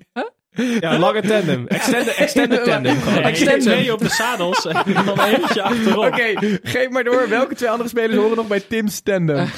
[0.80, 1.66] Ja, lange tandem.
[1.66, 2.96] Extended, extended tandem.
[3.00, 3.14] gewoon.
[3.14, 3.62] Nee, Extended.
[3.62, 6.05] twee op de zadels en dan eentje achterop.
[6.05, 7.28] Oké, geef maar door.
[7.28, 9.46] Welke twee andere spelers horen nog bij Tim Stendem?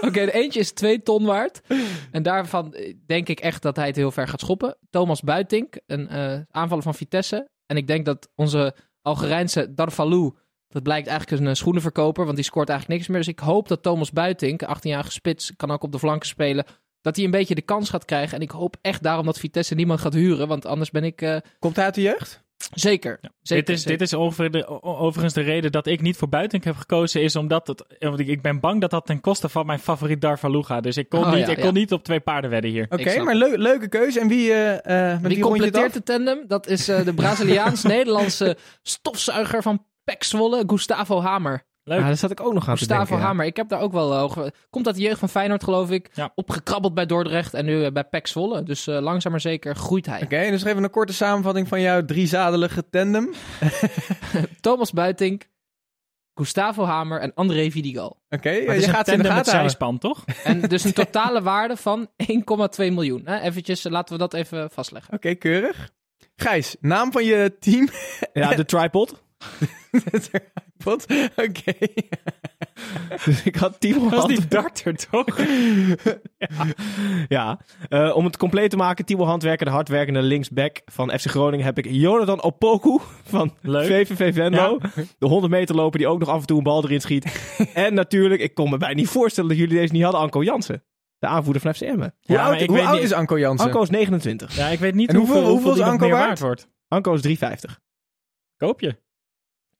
[0.00, 1.60] Oké, de eentje is 2 ton waard.
[2.10, 4.76] En daarvan eh, denk ik echt dat hij het heel ver gaat schoppen.
[4.90, 7.48] Thomas Buitink, een eh, aanvaller van Vitesse.
[7.66, 10.34] En ik denk dat onze Algerijnse Darvalou,
[10.68, 13.24] dat blijkt eigenlijk een eh, schoenenverkoper, want die scoort eigenlijk niks meer.
[13.24, 16.64] Dus ik hoop dat Thomas Buitink, 18-jarige spits, kan ook op de flanken spelen,
[17.04, 18.36] dat hij een beetje de kans gaat krijgen.
[18.36, 21.22] En ik hoop echt daarom dat Vitesse niemand gaat huren, want anders ben ik...
[21.22, 22.42] eh, Komt hij uit de jeugd?
[22.74, 23.20] zeker.
[23.42, 23.98] zeker dit, is, zeker.
[23.98, 27.36] dit is ongeveer de, overigens de reden dat ik niet voor Buitink heb gekozen, is
[27.36, 30.62] omdat het, want ik, ik ben bang dat dat ten koste van mijn favoriet Darvalu
[30.62, 30.82] gaat.
[30.82, 31.70] Dus ik kon, Oh, niet, ja, ik kon ja.
[31.72, 32.86] niet op twee paarden wedden hier.
[32.88, 34.20] Oké, maar leu- leuke keuze.
[34.20, 34.72] En wie, eh
[35.12, 36.44] eh met Wie het completeert de tandem?
[36.46, 41.62] Dat is eh, de Braziliaans-Nederlandse stofzuiger van Pek Zwolle, Gustavo Hamer.
[41.84, 41.98] Leuk.
[41.98, 43.16] Ja, daar zat ik ook nog aan te Gustavo denken.
[43.16, 43.22] ja.
[43.24, 44.50] Hamer, ik heb daar ook wel hoog...
[44.70, 46.10] Komt uit de jeugd van Feyenoord, geloof ik.
[46.14, 46.32] Ja.
[46.34, 48.62] Opgekrabbeld bij Dordrecht en nu eh, bij Pek Zwolle.
[48.62, 50.22] Dus eh, langzaam maar zeker groeit hij.
[50.22, 53.32] Oké, dus even een korte samenvatting van jouw driezadelige tandem.
[54.60, 55.48] Thomas Buitink,
[56.34, 58.22] Gustavo Hamer en André Vidigal.
[58.28, 60.24] Oké, Maar je een gaat ze in de tandem met gaten toch?
[60.44, 62.36] En dus een totale waarde van 1,2
[62.76, 63.22] miljoen.
[63.24, 63.40] Hè?
[63.40, 65.14] Eventjes, eh, laten we dat even vastleggen.
[65.14, 65.90] Oké, keurig.
[66.36, 67.88] Gijs, naam van je team?
[68.32, 69.22] Ja, de tripod.
[70.84, 71.06] Wat?
[71.36, 71.72] Oké.
[73.24, 75.24] Dus ik had Timo Dat was die darter, toch?
[77.28, 81.64] Ja, Eh, om het compleet te maken, Timo Handwerker, de hardwerkende linksback van FC Groningen,
[81.64, 83.86] heb ik Jonathan Opoku van Leuk.
[83.86, 84.78] VVV Venlo.
[85.18, 87.54] De 100 meter loper die ook nog af en toe een bal erin schiet.
[87.74, 90.84] en natuurlijk, ik kon me bijna niet voorstellen dat jullie deze niet hadden, Anko Jansen.
[91.18, 92.14] De aanvoerder van FC Emmen.
[92.22, 93.66] Hoe, Ja, oud, ik hoe weet oud niet- is Anko Jansen?
[93.66, 94.56] Anko is 29.
[94.56, 96.26] Ja, ik weet niet En hoeveel- hoeveel, hoeveel is Anko meer waard?
[96.26, 96.68] waard wordt.
[96.88, 97.80] Anko is 350.
[98.56, 99.02] Koop je.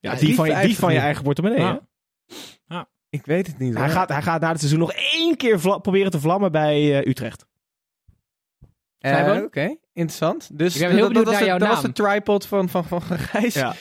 [0.05, 1.03] Ja, Ja, die, van je, die 350 van je nu.
[1.03, 1.59] eigen portemonnee.
[1.59, 1.81] Ja.
[2.67, 2.81] hè?
[3.09, 3.77] Ik weet het niet.
[3.77, 6.99] Hij, gaat, hij gaat na het seizoen nog één keer vla- proberen te vlammen bij
[6.99, 7.45] eh, Utrecht.
[8.99, 9.43] Snijboon?
[9.43, 10.49] Oké, interessant.
[10.57, 12.11] Dus Ik ben dat- heel dat, benieuwd was naar de, jouw dat was de naam.
[12.11, 13.53] tripod van, van, van Gijs.
[13.53, 13.73] Ja.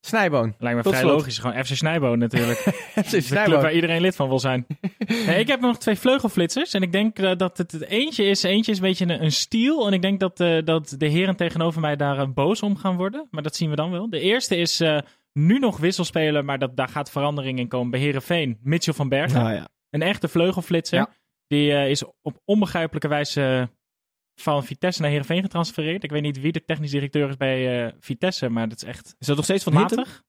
[0.00, 0.54] Snijboon.
[0.58, 1.16] Lijkt me Tot vrij slot.
[1.18, 1.38] logisch.
[1.38, 2.58] Gewoon FC Snijboon natuurlijk.
[2.58, 3.60] FC De club Snijboon.
[3.62, 4.66] waar iedereen lid van wil zijn.
[5.26, 6.74] Nee, ik heb nog twee vleugelflitsers.
[6.74, 9.32] En ik denk eh, dat het, het eentje is, eentje is een beetje een, een
[9.32, 9.86] stiel.
[9.86, 13.26] En ik denk dat, eh, dat de heren tegenover mij daar boos om gaan worden.
[13.30, 14.10] Maar dat zien we dan wel.
[14.10, 14.98] De eerste is eh,
[15.32, 17.90] nu nog wisselspeler, maar dat, daar gaat verandering in komen.
[17.90, 19.42] Bij Herenveen, Mitchell van Bergen.
[19.42, 19.68] Nou ja.
[19.90, 20.98] Een echte vleugelflitser.
[20.98, 21.10] Ja.
[21.46, 23.76] Die eh, is op onbegrijpelijke wijze eh,
[24.34, 26.04] van Vitesse naar Herenveen getransfereerd.
[26.04, 29.14] Ik weet niet wie de technisch directeur is bij eh, Vitesse, maar dat is echt
[29.18, 30.22] Is dat nog steeds van matig.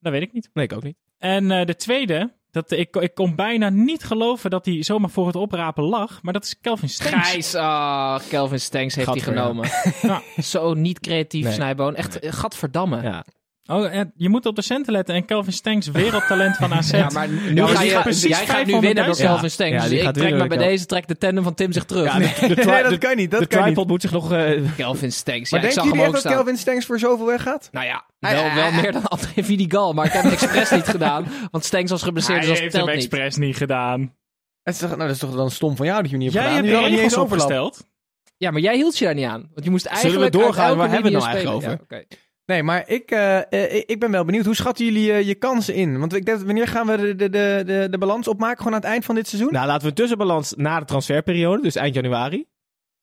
[0.00, 0.50] Dat weet ik niet.
[0.52, 0.96] Nee, ik ook niet.
[1.18, 5.26] En eh, de tweede, Dat, ik, ik kon bijna niet geloven dat hij zomaar voor
[5.26, 6.22] het oprapen lag.
[6.22, 7.30] Maar dat is Kelvin Stenks.
[7.30, 9.22] Gijs, ah, Kelvin Stenks heeft hij ja.
[9.22, 9.68] genomen.
[10.02, 10.22] Ja.
[10.42, 11.52] Zo niet creatief, Nee.
[11.52, 11.94] Snijboon.
[11.94, 13.02] Echt, eh, gadverdamme.
[13.02, 13.24] Ja.
[13.70, 15.14] Oh, je moet op de centen letten.
[15.14, 16.90] En Kelvin Stenks, wereldtalent van AZ.
[16.98, 18.78] Ja, maar nu Ja, ga je, precies jij gaat nu 500.000.
[18.78, 19.24] winnen door Ja.
[19.26, 19.82] Kelvin Stenks.
[19.82, 22.04] Ja, dus ik trek maar bij deze trek de tandem van Tim zich terug.
[22.04, 23.30] Ja, de, de, tri- nee, dat kan niet.
[23.30, 23.66] Dat de kan niet.
[23.66, 24.32] tripod moet zich nog...
[24.32, 25.50] eh, Kelvin Stenks.
[25.50, 26.32] Maar ja, ik denken zag jullie echt dat.
[26.32, 27.68] Kelvin Stenks voor zoveel weggaat?
[27.72, 29.92] Nou ja, Hij- wel, wel hij- meer dan André Vidigal.
[29.92, 31.26] Maar ik heb hem expres niet gedaan.
[31.50, 34.14] Want Stenks was geblesseerd, Hij dus dat heeft hem expres niet gedaan.
[34.62, 36.34] Dat is, toch, nou, dat is toch dan stom van jou dat je hem niet
[36.34, 36.70] hebt Jij gedaan?
[36.70, 37.86] hebt hadden we niet eens opgesteld.
[38.36, 39.48] Ja, maar jij hield je daar niet aan.
[39.52, 40.76] Want je moest Zullen we eigenlijk doorgaan?
[40.76, 42.04] Waar hebben we het nou eigenlijk oké.
[42.48, 44.44] Nee, maar ik, eh, eh, ik- ik ben wel benieuwd.
[44.44, 45.98] Hoe schatten jullie eh, je kansen in?
[45.98, 48.56] Want ik denk, wanneer gaan we de, de, de, de, de balans opmaken?
[48.58, 49.52] Gewoon aan het eind van dit seizoen?
[49.52, 52.46] nou, laten we een tussenbalans na de transferperiode, dus eind januari.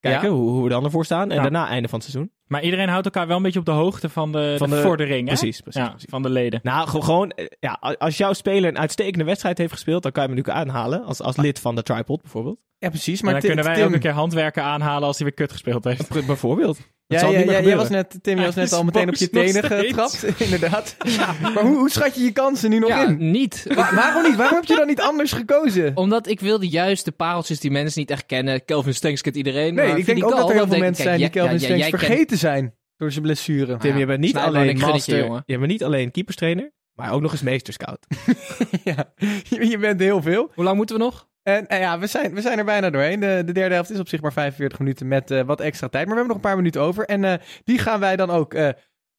[0.00, 0.34] Kijken Ja.
[0.34, 1.30] hoe, hoe we dan ervoor staan.
[1.30, 1.42] En Ja.
[1.42, 2.32] daarna einde van het seizoen.
[2.46, 4.82] Maar iedereen houdt elkaar wel een beetje op de hoogte van de, Van de, de-
[4.82, 5.28] vordering.
[5.28, 5.34] Hè?
[5.34, 6.10] Precies, precies, Ja, precies.
[6.10, 6.60] van de leden.
[6.62, 10.28] Nou, ge- gewoon, ja, als jouw speler een uitstekende wedstrijd heeft gespeeld, dan kan je
[10.28, 11.04] hem natuurlijk aanhalen.
[11.04, 12.60] Als, als lid van de tripod bijvoorbeeld.
[12.78, 13.22] Ja, precies.
[13.22, 15.34] Maar Maar dan Tim- kunnen wij Tim, ook een keer handwerken aanhalen als hij weer
[15.36, 16.26] kut gespeeld heeft.
[16.26, 16.78] Bijvoorbeeld.
[17.08, 18.84] Dat Ja, zal ja, niet meer ja, jij was net, Tim, je was net al
[18.84, 20.24] meteen op je tenen getrapt.
[20.44, 20.96] Inderdaad.
[21.54, 23.30] Maar hoe, hoe schat je je kansen nu nog Ja, in?
[23.30, 23.64] niet.
[23.74, 24.36] Wa- waarom niet?
[24.36, 25.92] Waarom heb je dan niet anders gekozen?
[25.94, 28.64] Omdat ik wilde juist de pareltjes die mensen niet echt kennen.
[28.64, 29.74] Kelvin Stenks kent iedereen.
[29.74, 32.38] Nee, maar ik denk ook dat er heel veel mensen zijn die Kelvin Stenks vergeten
[32.38, 33.76] zijn door zijn blessure.
[33.76, 35.42] Tim, Ja, je bent niet alleen master, jongen.
[35.46, 38.06] je bent niet alleen keeperstrainer, maar ook nog eens meesterscout.
[38.84, 39.12] ja,
[39.48, 40.50] je, je bent heel veel.
[40.54, 41.28] Hoe lang moeten we nog?
[41.46, 43.20] En, en ja, we zijn, we zijn er bijna doorheen.
[43.20, 46.06] De, de derde helft is op zich maar 45 minuten met eh, wat extra tijd.
[46.06, 47.04] Maar we hebben nog een paar minuten over.
[47.04, 47.34] En eh,
[47.64, 48.68] die gaan wij dan ook eh,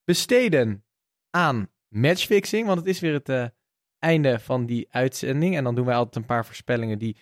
[0.04, 0.86] besteden
[1.30, 2.66] aan matchfixing.
[2.66, 3.46] Want het is weer het eh,
[4.00, 5.56] einde van die uitzending.
[5.56, 7.18] En dan doen wij altijd een paar voorspellingen die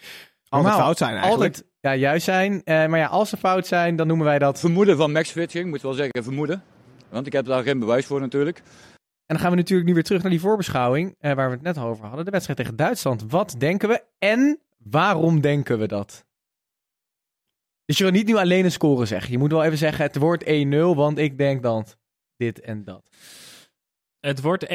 [0.49, 1.41] Altijd normaal fout zijn eigenlijk.
[1.41, 2.63] altijd ja, juist zijn.
[2.63, 4.59] Eh, maar ja, als ze fout zijn, dan noemen wij dat...
[4.59, 6.63] Vermoeden van matchfitching, moet wel zeggen vermoeden.
[7.09, 8.57] Want ik heb daar geen bewijs voor natuurlijk.
[8.57, 11.63] En dan gaan we natuurlijk nu weer terug naar die voorbeschouwing, eh, waar we het
[11.63, 12.25] net al over hadden.
[12.25, 13.31] De wedstrijd tegen Duitsland.
[13.31, 14.59] Wat denken we en
[14.89, 16.25] waarom denken we dat?
[17.85, 19.31] Dus je wil niet nu alleen een score zeggen.
[19.31, 20.47] Je moet wel even zeggen, het wordt 1-0,
[20.95, 21.97] want ik denk dat
[22.37, 23.03] dit en dat.
[24.19, 24.69] Het wordt 1-1,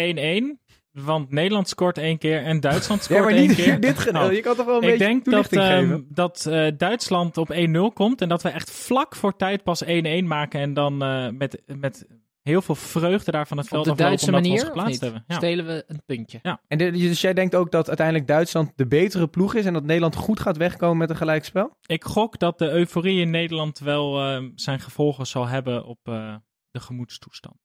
[0.90, 3.80] want Nederland scoort één keer en Duitsland Ja, scoort maar één niet keer.
[3.90, 4.12] dit.
[4.12, 4.32] Oh.
[4.32, 6.06] Je kan toch wel een Ik beetje denk dat, toelichting ehm, geven?
[6.08, 9.88] dat eh, Duitsland op 1-0 komt en dat we echt vlak voor tijd pas 1-1
[10.24, 12.06] maken en dan eh, met, met
[12.42, 14.66] heel veel vreugde daar van het Op veld de aflopen Duitse we manier?
[14.66, 15.00] Geplaatst niet?
[15.00, 15.24] hebben.
[15.26, 15.34] Ja.
[15.36, 16.40] Stelen we een puntje.
[16.68, 19.84] En de- dus jij denkt ook dat uiteindelijk Duitsland de betere ploeg is en dat
[19.84, 21.76] Nederland goed gaat wegkomen met een gelijkspel?
[21.86, 26.36] Ik gok dat de euforie in Nederland wel eh, zijn gevolgen zal hebben op eh,
[26.70, 27.56] de gemoedstoestand.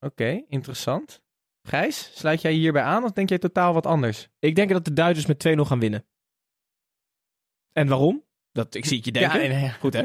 [0.00, 1.20] Oké, interessant.
[1.68, 4.28] Gijs, sluit jij hierbij aan of denk jij totaal wat anders?
[4.38, 6.06] Ik denk dat de Duitsers met 2-0 gaan winnen.
[7.72, 8.24] En waarom?
[8.52, 9.40] Dat, ik zie het je denken.
[9.42, 9.70] Ja, nee, nee.
[9.70, 10.04] Goed hè?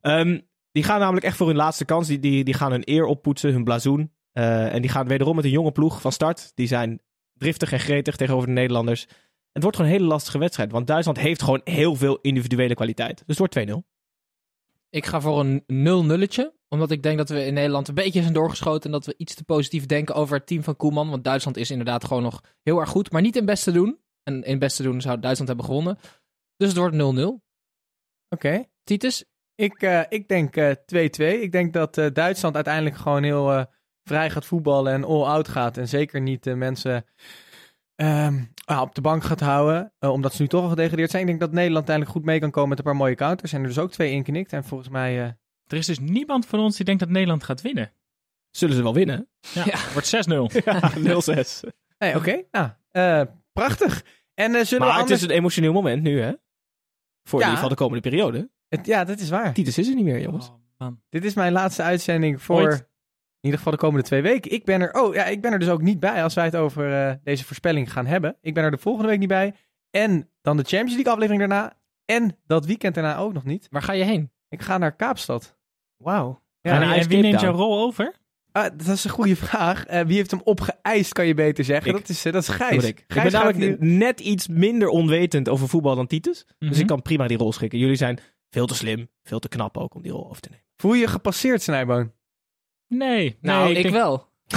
[0.00, 0.40] Ehm,
[0.78, 2.06] die gaan namelijk echt voor hun laatste kans.
[2.06, 4.12] Die, die, die gaan hun eer oppoetsen, hun blazoen.
[4.32, 6.52] Eh, en die gaan wederom met een jonge ploeg van start.
[6.54, 7.00] Die zijn
[7.34, 9.06] driftig en gretig tegenover de Nederlanders.
[9.52, 10.72] Het wordt gewoon een hele lastige wedstrijd.
[10.72, 13.22] Want Duitsland heeft gewoon heel veel individuele kwaliteit.
[13.26, 13.86] Dus het wordt 2-0.
[14.90, 16.52] Ik ga voor een 0-nulletje.
[16.68, 18.84] Omdat ik denk dat we in Nederland een beetje zijn doorgeschoten.
[18.84, 21.10] En dat we iets te positief denken over het team van Koeman.
[21.10, 23.12] Want Duitsland is inderdaad gewoon nog heel erg goed.
[23.12, 23.98] Maar niet in beste doen.
[24.22, 25.98] En in beste doen zou Duitsland hebben gewonnen.
[26.56, 27.44] Dus het wordt 0-0.
[28.28, 28.64] Oké.
[28.84, 29.24] Titus?
[29.58, 31.40] Ik, eh, ik denk eh, 2-2.
[31.42, 33.64] ik denk dat eh, Duitsland uiteindelijk gewoon heel eh,
[34.04, 35.76] vrij gaat voetballen en all-out gaat.
[35.76, 37.04] En zeker niet de mensen
[37.94, 39.92] ehm, ah, op de bank gaat houden.
[39.98, 41.22] eh, omdat ze nu toch al gedegradeerd zijn.
[41.22, 43.52] Ik denk dat Nederland uiteindelijk goed mee kan komen met een paar mooie counters.
[43.52, 44.52] En er dus ook twee inknikt.
[44.52, 45.18] En volgens mij...
[45.22, 45.24] eh,
[45.66, 47.92] Er is dus niemand van ons die denkt dat Nederland gaat winnen.
[48.50, 49.28] Zullen ze wel winnen?
[49.40, 49.76] Ja, Ja.
[49.78, 50.62] Het wordt 6-0.
[50.64, 51.68] Ja, 0-6.
[51.98, 52.42] nee, oké.
[52.50, 54.04] Nou, eh, prachtig.
[54.34, 56.32] En eh, zullen Maar we het is een emotioneel moment nu hè?
[57.22, 57.46] Voor Ja.
[57.46, 58.50] in ieder geval de komende periode.
[58.68, 59.52] Het- ja, dat is waar.
[59.54, 60.48] Titus is er niet meer jongens.
[60.48, 61.00] Oh, man.
[61.08, 62.78] Dit is mijn laatste uitzending voor Ooit.
[62.78, 62.86] in
[63.40, 64.52] ieder geval de komende twee weken.
[64.52, 66.56] Ik ben er, oh ja, ik ben er dus ook niet bij als wij het
[66.56, 68.36] over eh, deze voorspelling gaan hebben.
[68.40, 69.54] Ik ben er de volgende week niet bij.
[69.90, 71.76] En dan de Champions League aflevering daarna.
[72.04, 73.66] En dat weekend daarna ook nog niet.
[73.70, 74.30] Waar ga je heen?
[74.48, 75.56] Ik ga naar Kaapstad.
[75.96, 76.42] Wauw.
[76.60, 78.14] Ja, en, wie neemt jouw rol over?
[78.52, 79.86] Ah, dat is een goede vraag.
[79.86, 81.90] Eh, wie heeft hem opgeëist, kan je beter zeggen.
[81.90, 81.96] Ik.
[81.98, 82.72] Dat is, eh, dat is Dat Gijs.
[82.72, 82.98] word ik.
[82.98, 86.44] Ik Gijs ben namelijk hier- net iets minder onwetend over voetbal dan Titus.
[86.58, 86.80] Dus Mhm.
[86.80, 87.78] ik kan prima die rol schikken.
[87.78, 88.18] Jullie zijn
[88.50, 90.64] veel te slim, veel te knap ook om die rol over te nemen.
[90.76, 92.12] Voel je je gepasseerd, Snijboon?
[92.86, 93.38] Nee.
[93.40, 94.32] Nou, nee, ik, denk- wel.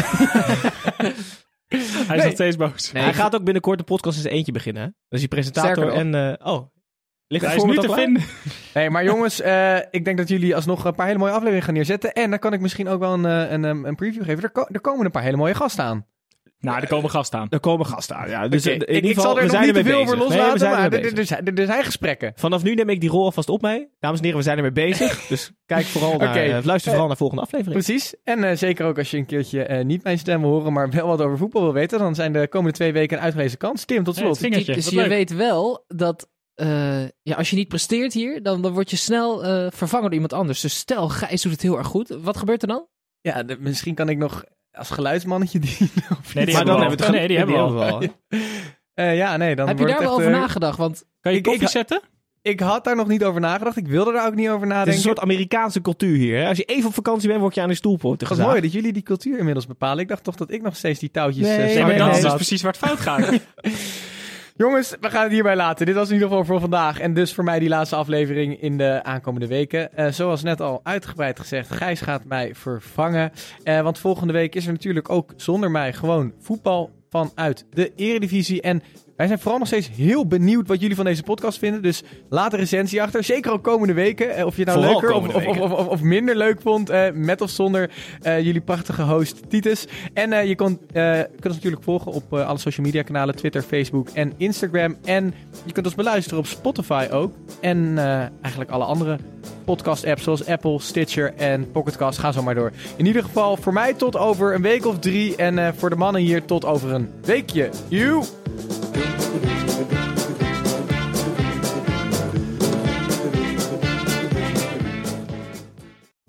[1.68, 2.18] Hij is Nee.
[2.24, 2.92] nog steeds boos.
[2.92, 4.84] Nee, hij gaat ook binnenkort de podcast eens eentje beginnen.
[4.84, 4.89] Hè?
[5.08, 6.16] Dus die presentator en...
[6.16, 6.68] eh, oh,
[7.28, 7.98] ligt Hij het is nu te klaar?
[8.00, 8.24] vinden.
[8.74, 11.74] Nee, maar jongens, eh, ik denk dat jullie alsnog een paar hele mooie afleveringen gaan
[11.74, 12.14] neerzetten.
[12.14, 14.44] En dan kan ik misschien ook wel een, eh, een, een, een preview geven.
[14.44, 16.06] Er, ko- er komen een paar hele mooie gasten aan.
[16.62, 17.47] Nou, er komen gasten aan.
[17.49, 18.30] Er komen gasten aan.
[18.30, 19.84] Ja, dus Oké, in ik, ieder ik geval, zal er we nog zijn niet te
[19.84, 20.30] veel over bezig.
[20.30, 21.18] Nee, we loslaten, zijn maar er, er, bezig.
[21.18, 22.34] er zijn, er, er zijn gesprekken.
[22.36, 23.89] Vanaf nu neem ik die rol alvast op mij.
[23.99, 25.22] Dames en heren, we zijn ermee bezig.
[25.28, 27.84] Dus kijk vooral naar, eh, luister vooral naar de volgende aflevering.
[27.84, 28.16] Precies.
[28.24, 30.89] En eh, zeker ook als je een keertje eh, niet mijn stem wil horen, maar
[30.89, 33.86] wel wat over voetbal wil weten, dan zijn de komende twee weken een uitgelezen kans.
[33.86, 34.38] Tim, tot slot.
[34.38, 34.74] vingertje.
[34.74, 35.07] Dus je leuk.
[35.07, 39.43] weet wel dat eh, ja, als je niet presteert hier, dan, dan word je snel
[39.43, 40.62] eh, vervangen door iemand anders.
[40.62, 42.09] Dus stel, Gijs doet het heel erg goed.
[42.22, 42.88] Wat gebeurt er dan?
[43.22, 44.43] Ja, de- misschien kan ik nog
[44.74, 45.78] als geluidsmannetje die.
[46.22, 46.80] of Nee, die we al.
[46.80, 47.84] hebben we het Nee, die hebben we al.
[47.84, 48.02] al.
[48.94, 50.78] Eh, ja, nee, dan Heb je wordt daar het wel over eh, nagedacht?
[50.78, 52.02] Want Kan je Ik- koffie ik- zetten?
[52.42, 53.78] Ik had daar nog niet over nagedacht.
[53.78, 54.94] Ik wilde daar ook niet over Het is nadenken.
[54.94, 56.38] een soort Amerikaanse cultuur hier.
[56.42, 56.48] Hè?
[56.48, 58.50] Als je even op vakantie bent, word je aan de stoelpoorten Het was gezaagd.
[58.50, 60.00] mooi dat jullie die cultuur inmiddels bepalen.
[60.00, 61.48] Ik dacht toch dat ik nog steeds die touwtjes...
[61.48, 63.30] Nee, eh, Nee, maar dat is dus precies waar het fout gaat.
[64.62, 65.86] Jongens, we gaan het hierbij laten.
[65.86, 66.99] Dit was in ieder geval voor vandaag.
[66.99, 69.93] En dus voor mij die laatste aflevering in de aankomende weken.
[69.93, 73.32] Eh, zoals net al uitgebreid gezegd, Gijs gaat mij vervangen.
[73.64, 78.62] Eh, want volgende week is er natuurlijk ook zonder mij gewoon voetbal vanuit de Eredivisie.
[78.62, 78.82] En
[79.16, 81.82] wij zijn vooral nog steeds heel benieuwd wat jullie van deze podcast vinden.
[81.82, 83.24] Dus laat een recensie achter.
[83.24, 84.36] Zeker ook komende weken.
[84.36, 86.89] Eh, of je het nou Vooral leuker of, of, of, of, minder leuk vond.
[86.89, 87.89] eh, met of zonder
[88.22, 89.88] eh, jullie prachtige host Titus.
[90.14, 93.36] En je kon, kunt ons natuurlijk volgen op alle social media kanalen.
[93.36, 94.95] Twitter, Facebook en Instagram.
[95.05, 95.34] En
[95.66, 97.34] je kunt ons beluisteren op Spotify ook.
[97.62, 97.97] En
[98.41, 99.18] eigenlijk alle andere
[99.66, 102.20] podcast apps zoals Apple, Stitcher en Pocketcast.
[102.20, 102.72] Ga zo maar door.
[102.95, 105.36] In ieder geval voor mij tot over een week of drie.
[105.36, 107.70] En voor de mannen hier tot over een weekje.
[107.88, 108.41] Joe!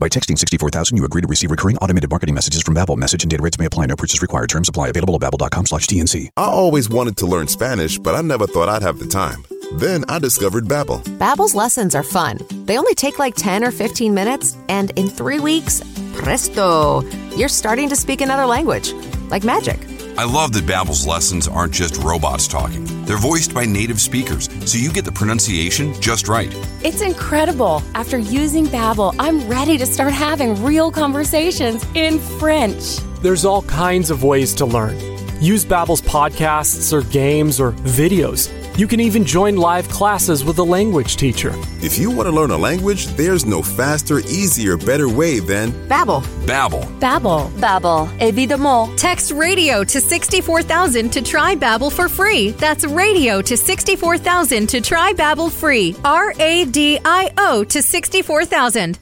[0.02, 2.96] By texting 64000, you agree to receive recurring automated marketing messages from Babbel.
[2.96, 3.86] Message and data rates may apply.
[3.86, 4.48] No purchase required.
[4.48, 4.88] Terms apply.
[4.88, 6.26] Available at babbel.com slash TNC.
[6.36, 9.44] I always wanted to learn Spanish, but I never thought I'd have the time.
[9.74, 11.04] Then I discovered Babbel.
[11.18, 12.40] Babbel's lessons are fun.
[12.66, 17.02] They only take like 10 or 15 minutes, and in three weeks, presto,
[17.36, 18.92] you're starting to speak another language.
[19.30, 19.91] Like magic.
[20.18, 22.84] I love that Babbel's lessons aren't just robots talking.
[23.06, 26.54] They're voiced by native speakers, so you get the pronunciation just right.
[26.82, 27.82] It's incredible.
[27.94, 32.98] After using Babbel, I'm ready to start having real conversations in French.
[33.22, 35.11] There's all kinds of ways to learn.
[35.42, 38.48] Use Babbel's podcasts or games or videos.
[38.78, 41.52] You can even join live classes with a language teacher.
[41.82, 46.22] If you want to learn a language, there's no faster, easier, better way than Babbel.
[46.46, 46.84] Babbel.
[47.00, 47.50] Babbel.
[47.58, 48.96] Babbel, évidemment.
[48.96, 52.52] Text radio to 64000 to try Babbel for free.
[52.52, 55.96] That's radio to 64000 to try Babbel free.
[56.04, 59.01] R A D I O to 64000.